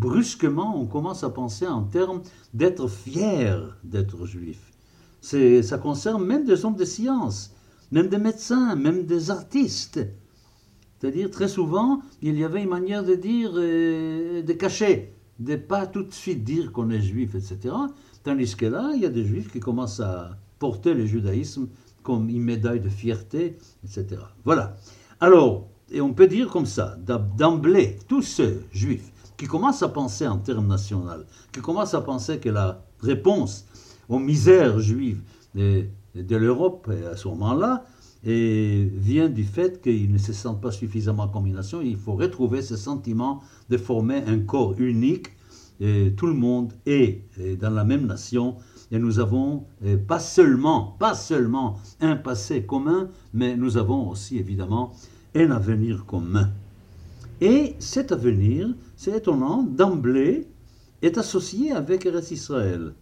brusquement, 0.00 0.80
on 0.80 0.86
commence 0.86 1.22
à 1.24 1.30
penser 1.30 1.66
en 1.66 1.82
termes 1.82 2.22
d'être 2.54 2.88
fier 2.88 3.76
d'être 3.84 4.24
juif. 4.24 4.72
Ça 5.20 5.76
concerne 5.76 6.24
même 6.24 6.46
des 6.46 6.64
hommes 6.64 6.74
de 6.74 6.86
science, 6.86 7.54
même 7.92 8.08
des 8.08 8.18
médecins, 8.18 8.74
même 8.76 9.04
des 9.04 9.30
artistes. 9.30 10.00
C'est-à-dire, 10.98 11.30
très 11.30 11.48
souvent, 11.48 12.00
il 12.22 12.38
y 12.38 12.44
avait 12.44 12.62
une 12.62 12.70
manière 12.70 13.04
de 13.04 13.14
dire, 13.14 13.52
de 13.52 14.52
cacher, 14.52 15.14
de 15.38 15.56
pas 15.56 15.86
tout 15.86 16.02
de 16.02 16.12
suite 16.12 16.44
dire 16.44 16.72
qu'on 16.72 16.88
est 16.90 17.02
juif, 17.02 17.34
etc. 17.34 17.74
Tandis 18.24 18.56
que 18.56 18.66
là, 18.66 18.92
il 18.94 19.02
y 19.02 19.06
a 19.06 19.10
des 19.10 19.24
juifs 19.24 19.52
qui 19.52 19.60
commencent 19.60 20.00
à 20.00 20.38
porter 20.58 20.94
le 20.94 21.04
judaïsme 21.04 21.68
comme 22.02 22.28
une 22.30 22.42
médaille 22.42 22.80
de 22.80 22.88
fierté, 22.88 23.58
etc. 23.84 24.22
Voilà. 24.44 24.76
Alors, 25.20 25.68
et 25.90 26.00
on 26.00 26.14
peut 26.14 26.26
dire 26.26 26.48
comme 26.48 26.66
ça, 26.66 26.96
d'emblée, 27.36 27.98
tous 28.08 28.22
ceux 28.22 28.62
juifs 28.72 29.09
qui 29.40 29.46
commence 29.46 29.82
à 29.82 29.88
penser 29.88 30.26
en 30.26 30.36
termes 30.36 30.66
nationaux, 30.66 31.24
qui 31.50 31.62
commence 31.62 31.94
à 31.94 32.02
penser 32.02 32.38
que 32.40 32.50
la 32.50 32.84
réponse 33.00 33.64
aux 34.06 34.18
misères 34.18 34.78
juives 34.80 35.22
de, 35.54 35.86
l'Europe 36.14 36.90
à 37.10 37.16
ce 37.16 37.26
moment-là 37.28 37.86
vient 38.22 39.30
du 39.30 39.44
fait 39.44 39.80
qu'ils 39.80 40.12
ne 40.12 40.18
se 40.18 40.34
sentent 40.34 40.60
pas 40.60 40.70
suffisamment 40.70 41.22
en 41.22 41.28
combination. 41.28 41.80
Il 41.80 41.96
faut 41.96 42.16
retrouver 42.16 42.60
ce 42.60 42.76
sentiment 42.76 43.40
de 43.70 43.78
former 43.78 44.22
un 44.26 44.40
corps 44.40 44.74
unique. 44.78 45.28
Tout 45.78 46.26
le 46.26 46.34
monde 46.34 46.74
est 46.84 47.24
dans 47.58 47.70
la 47.70 47.84
même 47.84 48.06
nation 48.06 48.56
et 48.90 48.98
nous 48.98 49.20
avons 49.20 49.64
pas 50.06 50.18
seulement, 50.18 50.96
pas 50.98 51.14
seulement 51.14 51.78
un 52.02 52.16
passé 52.16 52.66
commun, 52.66 53.08
mais 53.32 53.56
nous 53.56 53.78
avons 53.78 54.10
aussi 54.10 54.36
évidemment 54.36 54.92
un 55.34 55.50
avenir 55.50 56.04
commun. 56.04 56.50
Et 57.40 57.76
cet 57.78 58.12
avenir, 58.12 58.74
c'est 58.96 59.16
étonnant, 59.16 59.62
d'emblée, 59.62 60.48
est 61.02 61.16
associé 61.18 61.72
avec 61.72 62.04
Eretz 62.04 62.30
Israël. 62.30 62.94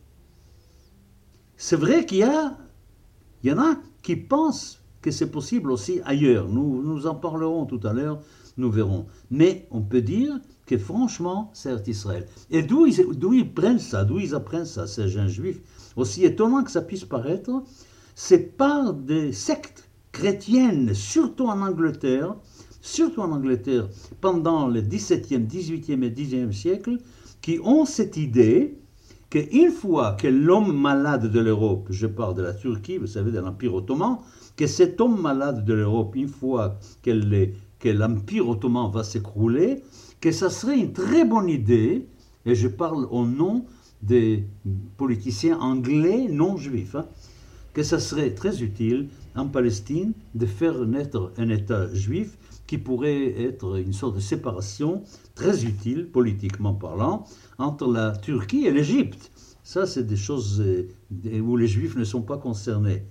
C'est 1.57 1.77
vrai 1.77 2.07
qu'il 2.07 2.19
y, 2.19 3.49
y 3.49 3.53
en 3.53 3.59
a 3.59 3.77
qui 4.03 4.17
pensent 4.17 4.81
que 5.03 5.11
c'est 5.11 5.31
possible 5.31 5.71
aussi 5.71 6.01
ailleurs. 6.05 6.49
Nous, 6.49 6.83
nous 6.83 7.07
en 7.07 7.15
parlerons 7.15 7.67
tout 7.67 7.81
à 7.85 7.93
l'heure, 7.93 8.21
nous 8.57 8.71
verrons. 8.71 9.07
Mais 9.31 9.67
on 9.71 9.81
peut 9.81 10.03
dire 10.03 10.39
que 10.67 10.79
franchement, 10.79 11.51
c'est 11.55 11.89
Israël. 11.89 12.27
Et 12.51 12.63
d'où 12.63 12.87
ils, 12.87 13.53
prennent 13.53 13.79
ça, 13.79 14.05
d'où 14.05 14.19
ils 14.21 14.35
apprennent 14.35 14.67
ça, 14.67 14.87
ces 14.87 15.09
jeunes 15.09 15.29
juifs, 15.29 15.61
aussi 15.97 16.25
étonnant 16.25 16.63
que 16.63 16.71
ça 16.71 16.83
puisse 16.83 17.05
paraître, 17.05 17.63
c'est 18.15 18.57
par 18.57 18.93
des 18.93 19.33
sectes 19.33 19.89
chrétiennes, 20.13 20.95
surtout 20.95 21.47
en 21.47 21.63
Angleterre, 21.63 22.37
surtout 22.89 23.21
en 23.21 23.33
Angleterre, 23.33 23.89
pendant 24.21 24.69
le 24.69 24.81
17e, 24.81 25.47
18e 25.47 26.03
et 26.03 26.11
10e 26.11 26.53
siècle, 26.53 26.99
qui 27.43 27.61
ont 27.63 27.85
cette 27.85 28.17
idée 28.17 28.79
qu'une 29.31 29.71
fois 29.71 30.13
que 30.13 30.27
l'homme 30.27 30.73
malade 30.77 31.31
de 31.31 31.41
l'Europe, 31.41 31.89
je 31.91 32.07
parle 32.07 32.35
de 32.35 32.43
la 32.43 32.55
Turquie, 32.55 32.97
vous 32.97 33.07
savez, 33.07 33.31
de 33.31 33.39
l'Empire 33.39 33.75
ottoman, 33.75 34.19
que 34.57 34.67
cet 34.67 35.01
homme 35.01 35.21
malade 35.21 35.65
de 35.65 35.75
l'Europe, 35.75 36.17
une 36.17 36.29
fois 36.29 36.79
que 37.03 37.11
l'Empire 37.91 38.49
ottoman 38.49 38.91
va 38.91 39.05
s'écrouler, 39.05 39.83
que 40.21 40.33
ça 40.33 40.51
serait 40.51 40.79
une 40.79 40.93
très 40.93 41.25
bonne 41.25 41.49
idée, 41.49 42.07
et 42.47 42.55
je 42.55 42.69
parle 42.69 43.07
au 43.11 43.27
nom 43.27 43.67
des 44.03 44.45
politiciens 44.97 45.59
anglais 45.59 46.27
non 46.31 46.57
juifs, 46.57 46.95
hein, 46.95 47.07
que 47.75 47.83
ça 47.83 48.01
serait 48.01 48.31
très 48.31 48.63
utile 48.63 49.09
en 49.37 49.47
Palestine 49.47 50.13
de 50.35 50.47
faire 50.47 50.87
naître 50.87 51.33
un 51.37 51.49
État 51.51 51.93
juif 51.93 52.39
qui 52.69 52.79
pourrait 52.79 53.43
être 53.43 53.79
une 53.79 53.93
sorte 53.93 54.15
de 54.15 54.21
séparation 54.21 55.03
très 55.35 55.65
utile, 55.65 56.09
politiquement 56.09 56.75
parlant, 56.75 57.25
entre 57.59 57.91
la 57.91 58.13
Turquie 58.13 58.67
et 58.67 58.71
l'Égypte. 58.71 59.33
Ça, 59.65 59.87
c'est 59.87 60.07
des 60.07 60.17
choses 60.17 60.61
euh, 60.61 61.41
où 61.41 61.57
les 61.57 61.67
Juifs 61.67 61.97
ne 61.97 62.05
sont 62.05 62.23
pas 62.23 62.37
concernés. 62.37 63.03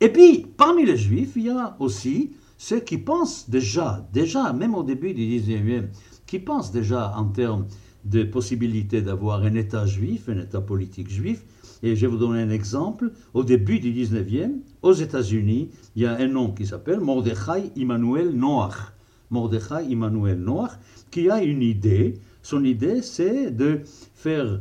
Et 0.00 0.08
puis, 0.08 0.46
parmi 0.56 0.84
les 0.84 0.96
Juifs, 0.96 1.34
il 1.36 1.44
y 1.44 1.50
a 1.50 1.76
aussi 1.78 2.32
ceux 2.58 2.80
qui 2.80 2.98
pensent 2.98 3.48
déjà, 3.48 4.08
déjà, 4.12 4.52
même 4.52 4.74
au 4.74 4.82
début 4.82 5.12
du 5.12 5.22
19e, 5.22 5.88
qui 6.26 6.38
pensent 6.38 6.72
déjà 6.72 7.14
en 7.16 7.26
termes 7.26 7.66
de 8.04 8.22
possibilité 8.22 9.02
d'avoir 9.02 9.42
un 9.42 9.54
État 9.54 9.86
juif, 9.86 10.28
un 10.28 10.38
État 10.38 10.60
politique 10.60 11.10
juif. 11.10 11.44
Et 11.82 11.94
je 11.94 12.02
vais 12.02 12.06
vous 12.06 12.18
donner 12.18 12.40
un 12.40 12.50
exemple. 12.50 13.12
Au 13.34 13.44
début 13.44 13.80
du 13.80 13.92
19e, 13.92 14.60
aux 14.82 14.92
États-Unis, 14.92 15.70
il 15.94 16.02
y 16.02 16.06
a 16.06 16.16
un 16.16 16.34
homme 16.34 16.54
qui 16.54 16.66
s'appelle 16.66 17.00
Mordechai 17.00 17.70
Immanuel 17.76 18.30
Noach. 18.30 18.93
Mordechai 19.34 19.84
Immanuel 19.88 20.38
Noach, 20.38 20.72
qui 21.10 21.28
a 21.28 21.42
une 21.42 21.62
idée. 21.62 22.14
Son 22.42 22.64
idée, 22.64 23.02
c'est 23.02 23.50
de 23.50 23.80
faire 24.14 24.60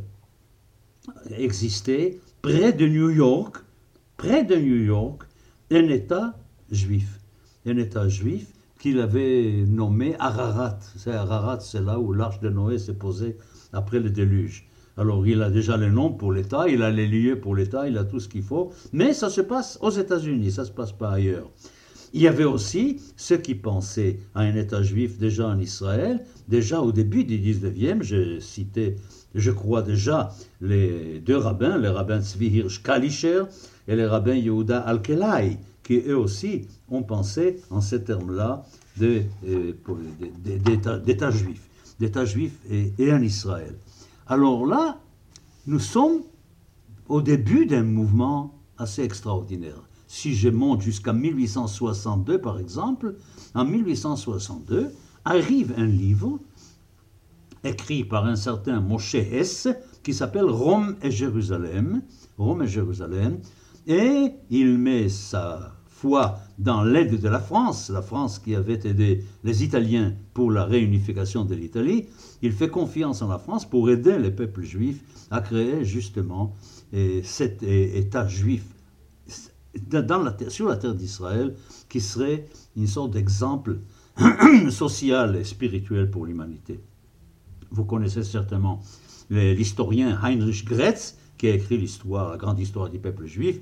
exister 1.38 2.20
près 2.42 2.74
de 2.74 2.88
New 2.88 3.12
York, 3.12 3.58
près 4.18 4.44
de 4.44 4.56
New 4.56 4.84
York, 4.84 5.24
un 5.72 5.88
État 5.90 6.36
juif. 6.72 7.20
Un 7.66 7.78
État 7.78 8.08
juif 8.10 8.48
qu'il 8.80 9.00
avait 9.00 9.64
nommé 9.68 10.16
Ararat. 10.20 10.80
C'est 10.98 11.14
Ararat, 11.14 11.60
c'est 11.60 11.82
là 11.82 12.00
où 12.00 12.12
l'arche 12.12 12.40
de 12.40 12.50
Noé 12.50 12.80
s'est 12.80 13.00
posée 13.06 13.38
après 13.72 14.00
le 14.00 14.10
déluge. 14.10 14.68
Alors 14.98 15.26
il 15.26 15.42
a 15.42 15.50
déjà 15.50 15.78
le 15.78 15.90
nom 15.90 16.12
pour 16.12 16.32
l'État, 16.34 16.68
il 16.68 16.84
a 16.84 16.92
les 16.92 17.08
lieux 17.08 17.40
pour 17.40 17.56
l'État, 17.56 17.88
il 17.88 17.98
a 17.98 18.04
tout 18.04 18.20
ce 18.20 18.28
qu'il 18.28 18.44
faut, 18.44 18.72
mais 18.92 19.14
ça 19.14 19.30
se 19.30 19.42
passe 19.42 19.80
aux 19.82 19.90
États-Unis, 19.90 20.52
ça 20.52 20.64
ne 20.64 20.68
se 20.68 20.72
passe 20.72 20.92
pas 20.92 21.12
ailleurs. 21.12 21.50
Il 22.16 22.22
y 22.22 22.28
avait 22.28 22.44
aussi 22.44 23.02
ceux 23.18 23.38
qui 23.38 23.56
pensaient 23.56 24.20
à 24.36 24.42
un 24.42 24.56
État 24.56 24.84
juif 24.84 25.18
déjà 25.18 25.48
en 25.48 25.60
Israël, 25.60 26.24
déjà 26.48 26.80
au 26.80 26.92
début 26.92 27.24
du 27.24 27.40
19e, 27.40 28.04
je 28.04 28.40
citais, 28.40 28.98
je 29.34 29.50
crois 29.50 29.82
déjà, 29.82 30.32
les 30.62 31.20
deux 31.20 31.38
rabbins, 31.38 31.80
les 31.80 31.88
rabbins 31.88 32.22
Tzvi 32.22 32.50
Hirsch 32.50 32.84
Kalischer 32.84 33.46
et 33.88 33.96
les 33.96 34.06
rabbins 34.06 34.36
Yehuda 34.36 34.80
Alkelai, 34.82 35.58
qui 35.82 36.04
eux 36.08 36.18
aussi 36.18 36.68
ont 36.88 37.02
pensé 37.02 37.60
en 37.72 37.82
ces 37.82 38.04
termes-là 38.04 38.64
euh, 39.02 39.24
d'État 41.04 41.32
juif, 41.32 41.62
d'État 42.00 42.26
juif 42.26 42.54
et 42.70 43.12
en 43.12 43.24
Israël. 43.24 43.76
Alors 44.28 44.68
là, 44.68 45.00
nous 45.66 45.80
sommes 45.80 46.22
au 47.10 47.22
début 47.22 47.66
d'un 47.66 47.84
mouvement 47.84 48.54
assez 48.78 49.02
extraordinaire 49.02 49.82
si 50.14 50.36
je 50.36 50.48
monte 50.48 50.82
jusqu'à 50.82 51.12
1862 51.12 52.40
par 52.40 52.60
exemple, 52.60 53.16
en 53.56 53.66
1862 53.66 54.94
arrive 55.26 55.74
un 55.76 55.88
livre 55.88 56.40
écrit 57.64 58.04
par 58.04 58.28
un 58.28 58.36
certain 58.36 58.80
Moshe 58.80 59.16
Hess 59.16 59.70
qui 60.04 60.14
s'appelle 60.14 60.46
Rome 60.46 60.98
et 61.02 61.10
Jérusalem, 61.10 62.04
Rome 62.38 62.62
et 62.62 62.68
Jérusalem, 62.68 63.40
et 63.88 64.34
il 64.52 64.78
met 64.78 65.10
sa 65.10 65.74
foi 65.88 66.38
dans 66.60 66.84
l'aide 66.84 67.20
de 67.20 67.30
la 67.30 67.40
France, 67.40 67.90
la 67.90 68.04
France 68.04 68.38
qui 68.38 68.54
avait 68.54 68.82
aidé 68.84 69.26
les 69.44 69.64
Italiens 69.64 70.14
pour 70.36 70.52
la 70.52 70.66
réunification 70.66 71.44
de 71.44 71.56
l'Italie, 71.56 72.06
il 72.44 72.52
fait 72.52 72.70
confiance 72.70 73.24
en 73.24 73.30
la 73.30 73.40
France 73.40 73.68
pour 73.68 73.90
aider 73.90 74.20
les 74.20 74.32
peuples 74.32 74.62
juifs 74.62 75.02
à 75.32 75.42
créer 75.42 75.84
justement 75.84 76.54
cet 77.24 77.64
État 77.64 78.28
juif 78.28 78.73
sur 80.50 80.68
la 80.68 80.78
terre 80.78 80.96
d'Israël, 80.96 81.56
qui 81.90 82.02
serait 82.02 82.46
une 82.76 82.88
sorte 82.88 83.12
d'exemple 83.12 83.80
social 84.70 85.36
et 85.36 85.44
spirituel 85.44 86.10
pour 86.10 86.26
l'humanité. 86.26 86.80
Vous 87.72 87.86
connaissez 87.86 88.24
certainement 88.24 88.82
l'historien 89.30 90.20
Heinrich 90.22 90.66
Gretz, 90.66 91.18
qui 91.38 91.48
a 91.48 91.56
écrit 91.56 91.78
l'histoire, 91.78 92.32
la 92.32 92.38
grande 92.38 92.60
histoire 92.60 92.90
du 92.90 93.00
peuple 93.00 93.26
juif. 93.26 93.60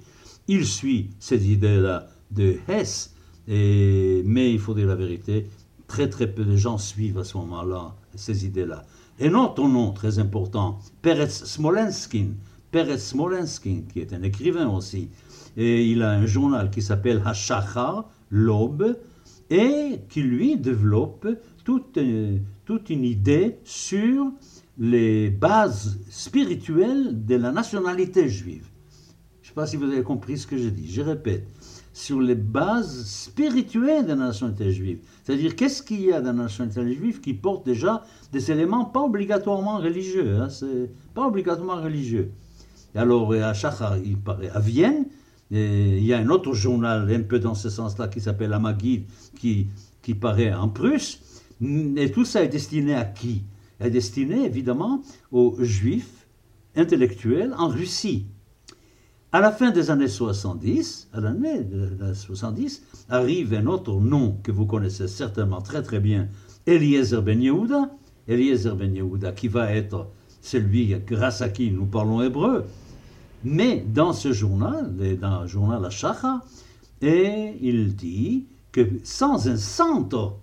Il 0.48 0.66
suit 0.66 1.12
ces 1.20 1.50
idées-là 1.50 2.08
de 2.32 2.58
Hess, 2.68 3.16
et, 3.48 4.22
mais 4.26 4.52
il 4.52 4.60
faut 4.60 4.74
dire 4.74 4.88
la 4.88 4.96
vérité, 4.96 5.48
très 5.88 6.10
très 6.10 6.28
peu 6.28 6.44
de 6.44 6.56
gens 6.56 6.78
suivent 6.78 7.20
à 7.20 7.24
ce 7.24 7.38
moment-là 7.38 7.96
ces 8.16 8.46
idées-là. 8.46 8.86
Un 9.20 9.34
autre 9.36 9.68
nom 9.68 9.92
très 9.92 10.20
important, 10.20 10.80
Peretz 11.02 11.46
Smolenskin, 11.46 12.30
Peretz 12.72 13.00
Smolenskin, 13.00 13.84
qui 13.92 14.00
est 14.00 14.14
un 14.14 14.24
écrivain 14.24 14.68
aussi, 14.70 15.10
et 15.58 15.86
il 15.86 16.02
a 16.04 16.12
un 16.12 16.26
journal 16.26 16.70
qui 16.70 16.82
s'appelle 16.82 17.22
Hashachar, 17.26 18.10
l'aube, 18.30 18.98
et 19.50 20.00
qui 20.10 20.22
lui 20.22 20.58
développe 20.58 21.28
toute, 21.66 21.98
euh, 21.98 22.38
toute 22.66 22.90
une 22.90 23.04
idée 23.04 23.58
sur 23.64 24.32
les 24.78 25.30
bases 25.30 26.00
spirituelles 26.10 27.26
de 27.26 27.36
la 27.36 27.52
nationalité 27.52 28.30
juive. 28.30 28.66
Je 29.42 29.48
ne 29.48 29.50
sais 29.50 29.54
pas 29.54 29.68
si 29.68 29.76
vous 29.76 29.86
avez 29.86 30.04
compris 30.04 30.38
ce 30.38 30.48
que 30.48 30.58
je 30.58 30.70
dis. 30.70 30.90
Je 30.90 31.02
répète, 31.02 31.46
sur 31.94 32.22
les 32.22 32.36
bases 32.36 33.06
spirituelles 33.06 34.06
de 34.06 34.10
la 34.10 34.28
nationalité 34.28 34.72
juive. 34.72 35.00
C'est-à-dire, 35.24 35.56
qu'est-ce 35.56 35.84
qu'il 35.84 36.02
y 36.02 36.14
a 36.14 36.22
dans 36.22 36.34
la 36.34 36.44
nationalité 36.44 36.96
juive 36.96 37.20
qui 37.20 37.34
porte 37.34 37.66
déjà 37.66 38.06
des 38.32 38.52
éléments 38.52 38.86
pas 38.86 39.02
obligatoirement 39.02 39.78
religieux. 39.78 40.38
Hein, 40.40 40.50
c'est 40.50 40.90
pas 41.14 41.28
obligatoirement 41.28 41.82
religieux. 41.82 42.32
Et 42.96 42.98
alors, 42.98 43.34
à 43.34 43.54
Shachar, 43.54 43.98
il 43.98 44.18
paraît 44.18 44.50
à 44.50 44.60
Vienne, 44.60 45.06
il 45.52 46.04
y 46.04 46.14
a 46.14 46.18
un 46.18 46.30
autre 46.30 46.54
journal 46.54 47.12
un 47.12 47.22
peu 47.22 47.40
dans 47.40 47.56
ce 47.56 47.70
sens-là 47.70 48.08
qui 48.08 48.22
s'appelle 48.22 48.54
Amagid, 48.54 49.04
qui, 49.38 49.68
qui 50.02 50.16
paraît 50.16 50.54
en 50.54 50.70
Prusse. 50.70 51.44
Et 51.62 52.12
tout 52.12 52.26
ça 52.26 52.44
est 52.44 52.48
destiné 52.48 52.96
à 52.96 53.04
qui? 53.06 53.44
Est 53.80 53.90
destiné 53.90 54.46
évidemment 54.46 55.02
aux 55.32 55.58
juifs 55.60 56.28
intellectuels 56.76 57.54
en 57.58 57.68
Russie. 57.68 58.26
À 59.34 59.40
la 59.40 59.52
fin 59.52 59.72
des 59.72 59.90
années 59.90 60.08
70, 60.08 61.10
à 61.14 61.22
l'année 61.22 61.66
70, 62.14 62.84
arrive 63.10 63.54
un 63.54 63.66
autre 63.66 63.94
nom 64.00 64.38
que 64.44 64.52
vous 64.52 64.66
connaissez 64.66 65.08
certainement 65.08 65.62
très 65.62 65.82
très 65.82 66.00
bien, 66.00 66.28
Eliezer 66.68 67.22
Ben 67.22 67.42
Yehuda. 67.42 67.92
Eliezer 68.28 68.76
Ben 68.76 68.94
Yehuda, 68.94 69.32
qui 69.32 69.48
va 69.48 69.74
être 69.74 70.08
celui 70.42 70.96
grâce 71.08 71.42
à 71.42 71.50
qui 71.50 71.72
nous 71.72 71.86
parlons 71.86 72.22
hébreu, 72.22 72.66
mais 73.44 73.84
dans 73.88 74.14
ce 74.14 74.32
journal, 74.32 74.96
dans 75.20 75.42
le 75.42 75.48
journal 75.48 75.86
Ashacha, 75.86 76.42
et 77.02 77.58
il 77.62 77.96
dit 77.96 78.46
que 78.72 78.82
sans 79.04 79.48
un 79.48 79.58
centre, 79.58 80.38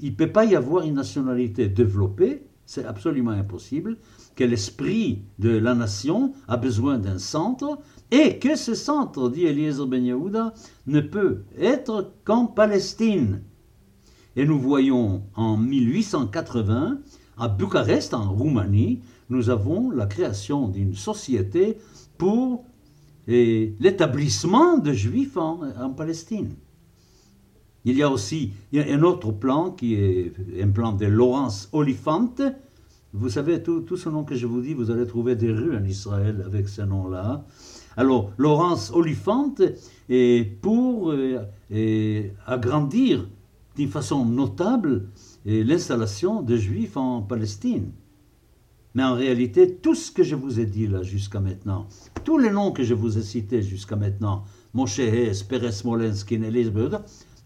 il 0.00 0.12
ne 0.12 0.16
peut 0.16 0.32
pas 0.32 0.44
y 0.44 0.56
avoir 0.56 0.84
une 0.84 0.94
nationalité 0.94 1.68
développée, 1.68 2.42
c'est 2.64 2.84
absolument 2.84 3.32
impossible, 3.32 3.96
que 4.36 4.44
l'esprit 4.44 5.22
de 5.38 5.50
la 5.50 5.74
nation 5.74 6.32
a 6.46 6.56
besoin 6.56 6.98
d'un 6.98 7.18
centre, 7.18 7.78
et 8.10 8.38
que 8.38 8.56
ce 8.56 8.74
centre, 8.74 9.28
dit 9.30 9.44
Eliezer 9.44 9.86
Ben 9.86 10.04
Yehuda, 10.04 10.54
ne 10.86 11.00
peut 11.00 11.42
être 11.58 12.12
qu'en 12.24 12.46
Palestine. 12.46 13.42
Et 14.36 14.46
nous 14.46 14.58
voyons 14.58 15.22
en 15.34 15.56
1880, 15.56 16.98
à 17.38 17.48
Bucarest, 17.48 18.14
en 18.14 18.32
Roumanie, 18.32 19.00
nous 19.30 19.50
avons 19.50 19.90
la 19.90 20.06
création 20.06 20.68
d'une 20.68 20.94
société 20.94 21.78
pour 22.18 22.64
l'établissement 23.26 24.78
de 24.78 24.92
juifs 24.92 25.36
en, 25.36 25.90
Palestine. 25.96 26.54
Il 27.84 27.96
y 27.96 28.02
a 28.02 28.10
aussi 28.10 28.52
un 28.74 29.02
autre 29.02 29.32
plan 29.32 29.70
qui 29.70 29.94
est 29.94 30.32
un 30.60 30.68
plan 30.68 30.92
de 30.92 31.06
Laurence 31.06 31.68
Oliphante. 31.72 32.42
Vous 33.12 33.30
savez, 33.30 33.62
tout, 33.62 33.96
ce 33.96 34.08
nom 34.08 34.24
que 34.24 34.34
je 34.34 34.46
vous 34.46 34.60
dis, 34.60 34.74
vous 34.74 34.90
allez 34.90 35.06
trouver 35.06 35.36
des 35.36 35.50
rues 35.50 35.76
en 35.76 35.84
Israël 35.84 36.42
avec 36.44 36.68
ce 36.68 36.82
nom-là. 36.82 37.46
Alors, 37.96 38.32
Laurence 38.36 38.92
Oliphante 38.94 39.62
est 40.08 40.60
pour 40.60 41.10
euh, 41.10 42.30
agrandir 42.46 43.28
d'une 43.76 43.88
façon 43.88 44.24
notable 44.24 45.08
l'installation 45.44 46.42
de 46.42 46.56
juifs 46.56 46.96
en 46.96 47.22
Palestine. 47.22 47.92
Mais 48.98 49.04
en 49.04 49.14
réalité, 49.14 49.76
tout 49.76 49.94
ce 49.94 50.10
que 50.10 50.24
je 50.24 50.34
vous 50.34 50.58
ai 50.58 50.66
dit 50.66 50.88
là 50.88 51.04
jusqu'à 51.04 51.38
maintenant, 51.38 51.86
tous 52.24 52.36
les 52.36 52.50
noms 52.50 52.72
que 52.72 52.82
je 52.82 52.94
vous 52.94 53.16
ai 53.16 53.22
cités 53.22 53.62
jusqu'à 53.62 53.94
maintenant, 53.94 54.42
Moshe 54.74 54.98
Hess, 54.98 55.44
Peres 55.44 55.72
Smolensky, 55.72 56.34
Elisabeth, 56.34 56.96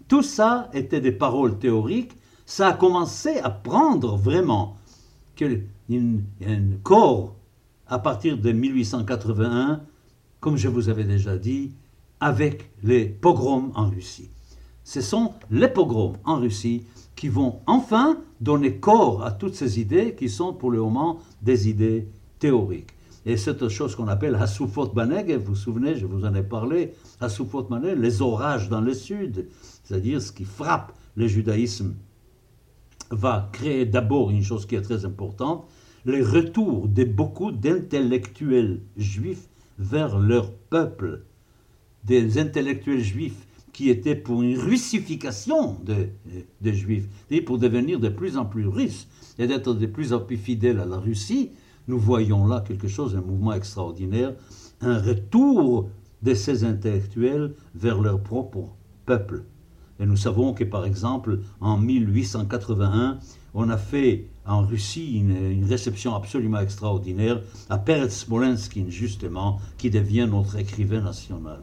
Tout 0.09 0.23
ça 0.23 0.71
était 0.73 1.03
des 1.03 1.13
paroles 1.13 1.59
théoriques. 1.59 2.13
Ça 2.47 2.69
a 2.69 2.73
commencé 2.73 3.37
à 3.41 3.51
prendre 3.51 4.17
vraiment 4.17 4.79
un 5.43 6.61
corps 6.83 7.37
à 7.87 7.99
partir 7.99 8.39
de 8.39 8.51
1881, 8.51 9.83
comme 10.41 10.57
je 10.57 10.69
vous 10.69 10.89
avais 10.89 11.05
déjà 11.05 11.37
dit, 11.37 11.73
avec 12.19 12.71
les 12.83 13.05
pogroms 13.05 13.73
en 13.75 13.91
Russie. 13.91 14.31
Ce 14.85 15.03
sont 15.03 15.35
les 15.51 15.69
pogroms 15.69 16.17
en 16.25 16.37
Russie 16.37 16.85
qui 17.23 17.29
vont 17.29 17.61
enfin 17.69 18.19
donner 18.41 18.79
corps 18.79 19.25
à 19.25 19.31
toutes 19.31 19.55
ces 19.55 19.79
idées 19.79 20.17
qui 20.17 20.29
sont 20.29 20.53
pour 20.53 20.73
le 20.73 20.81
moment 20.81 21.21
des 21.41 21.69
idées 21.69 22.09
théoriques. 22.41 22.91
Et 23.25 23.37
cette 23.37 23.69
chose 23.69 23.95
qu'on 23.95 24.09
appelle 24.09 24.35
Hasufot 24.35 24.89
Banegev, 24.89 25.39
vous 25.39 25.51
vous 25.51 25.55
souvenez, 25.55 25.95
je 25.95 26.05
vous 26.05 26.25
en 26.25 26.35
ai 26.35 26.43
parlé, 26.43 26.95
Hasufot 27.21 27.63
Banegev, 27.63 28.01
les 28.01 28.23
orages 28.23 28.69
dans 28.69 28.81
le 28.81 28.93
sud, 28.93 29.47
c'est-à-dire 29.85 30.21
ce 30.21 30.33
qui 30.33 30.43
frappe 30.43 30.95
le 31.15 31.29
judaïsme, 31.29 31.95
va 33.13 33.51
créer 33.53 33.87
d'abord 33.87 34.33
une 34.33 34.43
chose 34.43 34.67
qui 34.67 34.75
est 34.75 34.83
très 34.83 35.05
importante, 35.05 35.69
les 36.05 36.23
retours 36.23 36.89
de 36.89 37.05
beaucoup 37.05 37.53
d'intellectuels 37.53 38.81
juifs 38.97 39.49
vers 39.79 40.19
leur 40.19 40.51
peuple 40.51 41.23
des 42.03 42.41
intellectuels 42.41 43.05
juifs 43.05 43.47
qui 43.73 43.89
étaient 43.89 44.17
pour 44.17 44.43
une 44.43 44.59
russification 44.59 45.79
des 46.61 46.75
juifs, 46.75 47.09
et 47.31 47.41
pour 47.41 47.59
devenir 47.59 47.99
de 48.01 48.09
plus 48.09 48.37
en 48.37 48.45
plus 48.45 48.67
russes 48.67 49.09
et 49.39 49.47
d'être 49.47 49.75
de 49.75 49.87
plus 49.87 50.13
en 50.13 50.21
plus 50.21 50.37
fidèles 50.37 50.81
à 50.81 50.85
la 50.85 50.99
Russie, 50.99 51.51
nous 51.89 51.99
voyons 51.99 52.47
là 52.47 52.63
quelque 52.67 52.89
chose, 52.89 53.17
un 53.17 53.23
mouvement 53.23 53.55
extraordinaire, 53.55 54.35
un 54.81 55.01
retour 55.01 55.89
de 56.23 56.35
ces 56.35 56.65
intellectuels 56.65 57.55
vers 57.75 58.01
leur 58.01 58.23
propre 58.23 58.77
peuple. 59.07 59.45
Et 59.99 60.07
nous 60.07 60.17
savons 60.17 60.53
que, 60.53 60.65
par 60.65 60.85
exemple, 60.85 61.41
en 61.61 61.79
1881, 61.79 63.19
on 63.55 63.69
a 63.69 63.77
fait 63.77 64.29
en 64.47 64.63
Russie 64.63 65.19
une, 65.19 65.65
réception 65.65 66.15
absolument 66.15 66.61
extraordinaire 66.61 67.43
à 67.69 67.79
Peretz 67.79 68.25
Smolensky, 68.25 68.91
justement, 68.91 69.61
qui 69.79 69.91
devient 69.91 70.29
notre 70.31 70.57
écrivain 70.57 71.03
national. 71.03 71.61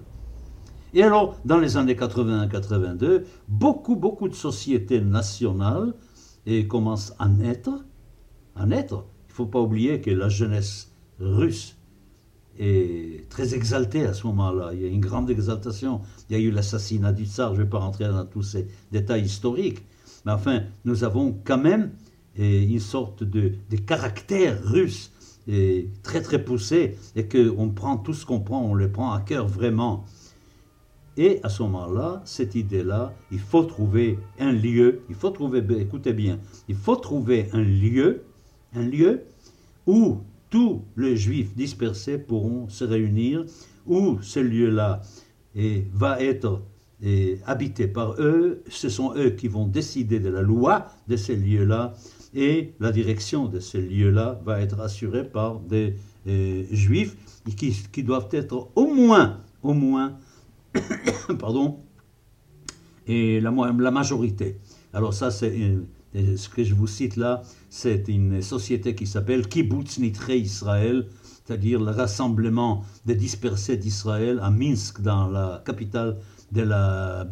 Et 0.94 1.04
alors, 1.04 1.38
dans 1.46 1.58
les 1.58 1.78
années 1.78 1.94
81-82, 1.94 3.24
beaucoup, 3.48 3.96
beaucoup 3.96 4.28
de 4.28 4.34
sociétés 4.34 5.02
nationales 5.02 5.94
et 6.46 6.68
commencent 6.68 7.14
à 7.20 7.28
naître. 7.28 7.72
À 8.56 8.66
naître. 8.66 9.06
Il 9.28 9.32
ne 9.32 9.34
faut 9.36 9.46
pas 9.46 9.62
oublier 9.62 10.02
que 10.02 10.10
la 10.12 10.30
jeunesse 10.30 10.92
russe 11.20 11.78
est 12.58 13.30
très 13.30 13.54
exaltée 13.54 14.06
à 14.06 14.14
ce 14.14 14.26
moment-là. 14.28 14.72
Il 14.74 14.82
y 14.82 14.86
a 14.86 14.88
une 14.88 15.00
grande 15.00 15.30
exaltation. 15.30 16.02
Il 16.30 16.38
y 16.38 16.40
a 16.40 16.44
eu 16.44 16.52
l'assassinat 16.52 17.14
du 17.14 17.26
tsar. 17.26 17.54
Je 17.54 17.60
ne 17.60 17.64
vais 17.64 17.70
pas 17.70 17.80
rentrer 17.80 18.06
dans 18.06 18.26
tous 18.26 18.44
ces 18.44 18.68
détails 18.92 19.24
historiques. 19.24 19.86
Mais 20.26 20.32
enfin, 20.32 20.64
nous 20.86 21.04
avons 21.04 21.38
quand 21.46 21.60
même 21.60 21.92
eh, 22.36 22.64
une 22.64 22.80
sorte 22.80 23.24
de, 23.24 23.54
de 23.70 23.78
caractère 23.78 24.62
russe 24.64 25.12
et 25.48 25.90
très 26.04 26.22
très 26.22 26.44
poussé 26.44 26.98
et 27.16 27.28
qu'on 27.28 27.70
prend 27.70 27.98
tout 27.98 28.14
ce 28.14 28.26
qu'on 28.26 28.40
prend, 28.40 28.62
on 28.62 28.74
le 28.74 28.92
prend 28.92 29.14
à 29.14 29.22
cœur 29.22 29.48
vraiment. 29.48 30.06
Et 31.20 31.42
à 31.44 31.50
ce 31.50 31.64
moment-là, 31.64 32.22
cette 32.24 32.56
idée-là, 32.56 33.14
il 33.30 33.40
faut 33.40 33.64
trouver 33.64 34.18
un 34.40 34.54
lieu, 34.54 35.02
il 35.10 35.16
faut 35.16 35.32
trouver, 35.32 35.62
écoutez 35.78 36.14
bien, 36.14 36.40
il 36.70 36.76
faut 36.76 36.96
trouver 36.96 37.50
un 37.52 37.62
lieu, 37.62 38.24
un 38.74 38.84
lieu 38.84 39.24
où 39.86 40.20
tous 40.50 40.82
les 40.96 41.18
juifs 41.18 41.54
dispersés 41.58 42.20
pourront 42.20 42.70
se 42.70 42.86
réunir, 42.86 43.44
où 43.86 44.18
ce 44.22 44.40
lieu-là 44.40 45.02
va 45.94 46.22
être 46.24 46.62
habité 47.46 47.90
par 47.90 48.14
eux, 48.22 48.64
ce 48.70 48.88
sont 48.88 49.14
eux 49.18 49.32
qui 49.32 49.50
vont 49.50 49.68
décider 49.68 50.22
de 50.22 50.30
la 50.30 50.42
loi 50.42 50.88
de 51.10 51.18
ces 51.18 51.36
lieux-là, 51.36 51.96
et 52.34 52.72
la 52.80 52.94
direction 52.94 53.48
de 53.48 53.60
ces 53.60 53.82
lieux-là 53.82 54.40
va 54.46 54.62
être 54.62 54.80
assurée 54.80 55.26
par 55.26 55.60
des 55.60 55.96
euh, 56.28 56.64
juifs 56.72 57.18
qui 57.92 58.04
doivent 58.04 58.30
être 58.32 58.70
au 58.76 58.88
moins, 58.88 59.42
au 59.64 59.74
moins, 59.74 60.18
pardon, 61.40 61.80
et 63.08 63.40
la, 63.40 63.52
majorité. 63.52 64.58
Alors 64.94 65.14
ça, 65.14 65.32
c'est 65.32 65.78
ce 66.14 66.50
que 66.50 66.64
je 66.64 66.74
vous 66.74 66.88
cite 66.88 67.16
là, 67.18 67.42
c'est 67.70 68.08
une 68.08 68.42
société 68.42 68.96
qui 68.96 69.08
s'appelle 69.08 69.48
Kibbutz 69.48 70.00
Nitre 70.00 70.30
Israël, 70.30 71.08
c'est-à-dire 71.46 71.80
le 71.80 71.92
rassemblement 71.92 72.84
des 73.06 73.16
dispersés 73.16 73.78
d'Israël 73.78 74.40
à 74.42 74.50
Minsk, 74.52 75.02
dans 75.02 75.28
la 75.28 75.62
capitale 75.66 76.18
de 76.52 76.62
la, 76.62 77.26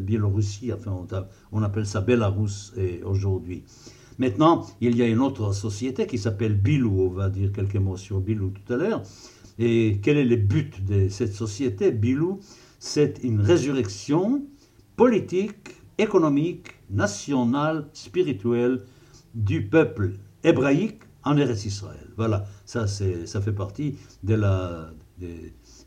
Biélorussie, 0.00 0.72
enfin 0.72 1.06
on, 1.52 1.62
appelle 1.62 1.86
ça 1.86 2.00
Belarus 2.00 2.72
aujourd'hui. 3.04 3.64
Maintenant, 4.18 4.66
il 4.80 4.96
y 4.96 5.02
a 5.02 5.06
une 5.06 5.20
autre 5.20 5.52
société 5.52 6.06
qui 6.06 6.18
s'appelle 6.18 6.54
Bilou, 6.54 7.02
on 7.02 7.10
va 7.10 7.28
dire 7.28 7.52
quelques 7.52 7.76
mots 7.76 7.96
sur 7.96 8.20
Bilou 8.20 8.50
tout 8.50 8.72
à 8.72 8.76
l'heure, 8.76 9.02
et 9.58 9.98
quel 10.02 10.16
est 10.16 10.24
le 10.24 10.36
but 10.36 10.84
de 10.84 11.08
cette 11.08 11.32
société 11.32 11.90
Bilou? 11.90 12.40
C'est 12.78 13.20
une 13.24 13.40
résurrection 13.40 14.44
politique, 14.96 15.76
économique, 15.98 16.68
nationale, 16.90 17.88
spirituelle 17.92 18.82
du 19.34 19.66
peuple 19.66 20.12
hébraïque 20.44 21.00
en 21.24 21.36
Eretz 21.36 21.64
Israël. 21.64 22.08
Voilà, 22.16 22.44
ça, 22.64 22.86
ça 22.86 23.40
fait 23.40 23.52
partie 23.52 23.96
de 24.22 24.34
la, 24.34 24.90
de, 25.20 25.26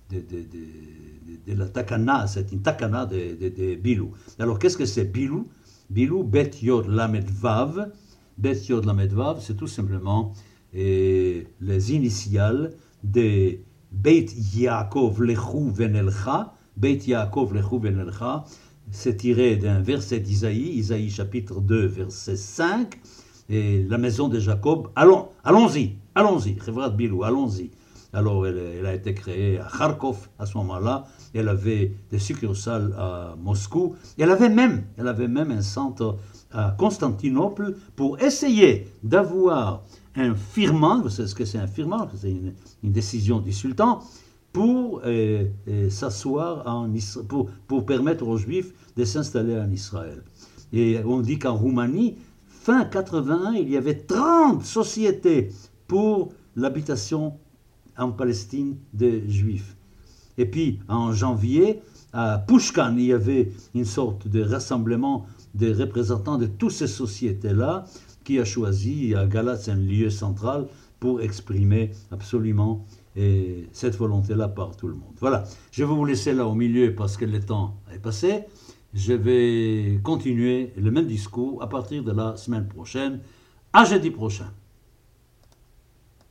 de, 0.10 1.54
la 1.54 1.68
takana, 1.70 2.28
c'est 2.28 2.52
une 2.52 2.62
takana 2.62 3.06
de, 3.06 3.76
Bilou. 3.76 4.12
Alors 4.38 4.60
qu'est-ce 4.60 4.78
que 4.78 4.86
c'est 4.86 5.06
Bilou? 5.06 5.48
Bilou, 5.90 6.24
Bet 6.24 6.52
Yod 6.62 6.88
Lamed 6.88 7.30
Vav. 7.30 7.92
Bet 8.38 8.62
Yod 8.70 8.86
Lamed 8.86 9.14
Vav, 9.14 9.40
c'est 9.42 9.56
tout 9.56 9.68
simplement 9.68 10.34
et, 10.74 11.48
les 11.60 11.94
initiales 11.94 12.74
des 13.04 13.64
Beit 13.92 14.28
Yaakov 14.56 15.22
Lechu 15.22 15.72
Venelcha, 15.72 16.54
Beit 16.78 17.08
Yaakov 17.08 17.54
Lechu 17.54 17.80
Venelcha, 17.80 18.46
c'est 18.92 19.18
tiré 19.18 19.56
d'un 19.56 19.82
verset 19.82 20.20
d'Isaïe, 20.20 20.78
Isaïe 20.78 21.10
chapitre 21.10 21.62
2, 21.62 21.86
verset 21.86 22.36
5, 22.36 23.00
et 23.50 23.84
la 23.84 23.98
maison 23.98 24.28
de 24.28 24.40
Jacob, 24.40 24.90
allons, 24.96 25.30
allons-y, 25.44 25.96
allons-y, 26.16 26.58
Bilou, 26.96 27.24
allons-y. 27.24 27.72
Alors 28.14 28.46
elle, 28.46 28.86
a 28.86 28.94
été 28.94 29.14
créée 29.14 29.58
à 29.58 29.68
Kharkov 29.70 30.28
à 30.38 30.46
ce 30.46 30.58
moment-là, 30.58 31.06
elle 31.34 31.48
avait 31.48 31.94
des 32.10 32.20
succursales 32.20 32.94
à 32.98 33.36
Moscou, 33.42 33.96
elle 34.18 34.32
avait 34.32 34.50
même, 34.50 34.84
elle 34.98 35.08
avait 35.08 35.30
même 35.30 35.52
un 35.52 35.62
centre 35.62 36.18
à 36.52 36.76
Constantinople 36.78 37.76
pour 37.96 38.20
essayer 38.20 38.88
d'avoir 39.02 39.84
un 40.16 40.36
firman, 40.36 41.02
vous 41.02 41.10
savez 41.10 41.28
ce 41.28 41.36
que 41.36 41.46
c'est 41.46 41.58
un 41.58 41.68
firman, 41.68 42.10
c'est 42.16 42.32
une, 42.32 42.54
décision 42.84 43.40
du 43.40 43.54
sultan, 43.54 44.04
pour 44.52 45.02
euh, 45.06 45.46
euh, 45.70 45.90
s'asseoir 45.90 46.68
en 46.68 46.92
pour, 47.30 47.50
pour 47.68 47.86
permettre 47.86 48.28
aux 48.28 48.38
Juifs 48.38 48.74
de 48.98 49.06
s'installer 49.06 49.58
en 49.58 49.72
Israël. 49.72 50.24
Et 50.74 51.00
on 51.06 51.22
dit 51.22 51.40
qu'en 51.40 51.56
Roumanie, 51.56 52.18
fin 52.48 52.84
81, 52.84 53.54
il 53.54 53.70
y 53.70 53.78
avait 53.78 53.96
30 53.96 54.64
sociétés 54.64 55.50
pour 55.88 56.34
l'habitation 56.56 57.38
en 57.98 58.12
Palestine 58.12 58.78
des 58.94 59.30
Juifs. 59.30 59.76
Et 60.38 60.46
puis 60.46 60.80
en 60.88 61.14
janvier, 61.14 61.82
à 62.14 62.44
Pushkan, 62.46 62.96
il 62.98 63.06
y 63.06 63.14
avait 63.14 63.52
une 63.74 63.86
sorte 63.86 64.28
de 64.28 64.42
rassemblement 64.44 65.26
des 65.54 65.74
représentants 65.74 66.38
de 66.38 66.46
toutes 66.46 66.72
ces 66.72 66.88
sociétés-là 66.88 67.86
a 68.40 68.46
choisi 68.46 69.16
à 69.16 69.26
Galatz 69.26 69.70
un 69.70 69.76
lieu 69.76 70.10
central 70.10 70.68
pour 71.00 71.22
exprimer 71.22 71.92
absolument 72.12 72.86
et 73.16 73.68
cette 73.74 73.96
volonté-là 73.96 74.48
par 74.48 74.78
tout 74.78 74.88
le 74.88 74.94
monde. 74.94 75.16
Voilà, 75.20 75.44
je 75.72 75.84
vais 75.84 75.94
vous 75.94 76.06
laisser 76.06 76.34
là 76.34 76.46
au 76.46 76.54
milieu 76.54 76.96
parce 76.96 77.18
que 77.18 77.26
le 77.26 77.40
temps 77.40 77.78
est 77.94 78.00
passé. 78.00 78.44
Je 78.94 79.14
vais 79.14 80.00
continuer 80.04 80.74
le 80.78 80.92
même 80.92 81.08
discours 81.08 81.62
à 81.64 81.70
partir 81.70 82.04
de 82.04 82.12
la 82.12 82.38
semaine 82.38 82.68
prochaine. 82.68 83.20
À 83.74 83.86
jeudi 83.86 84.12
prochain. 84.12 84.52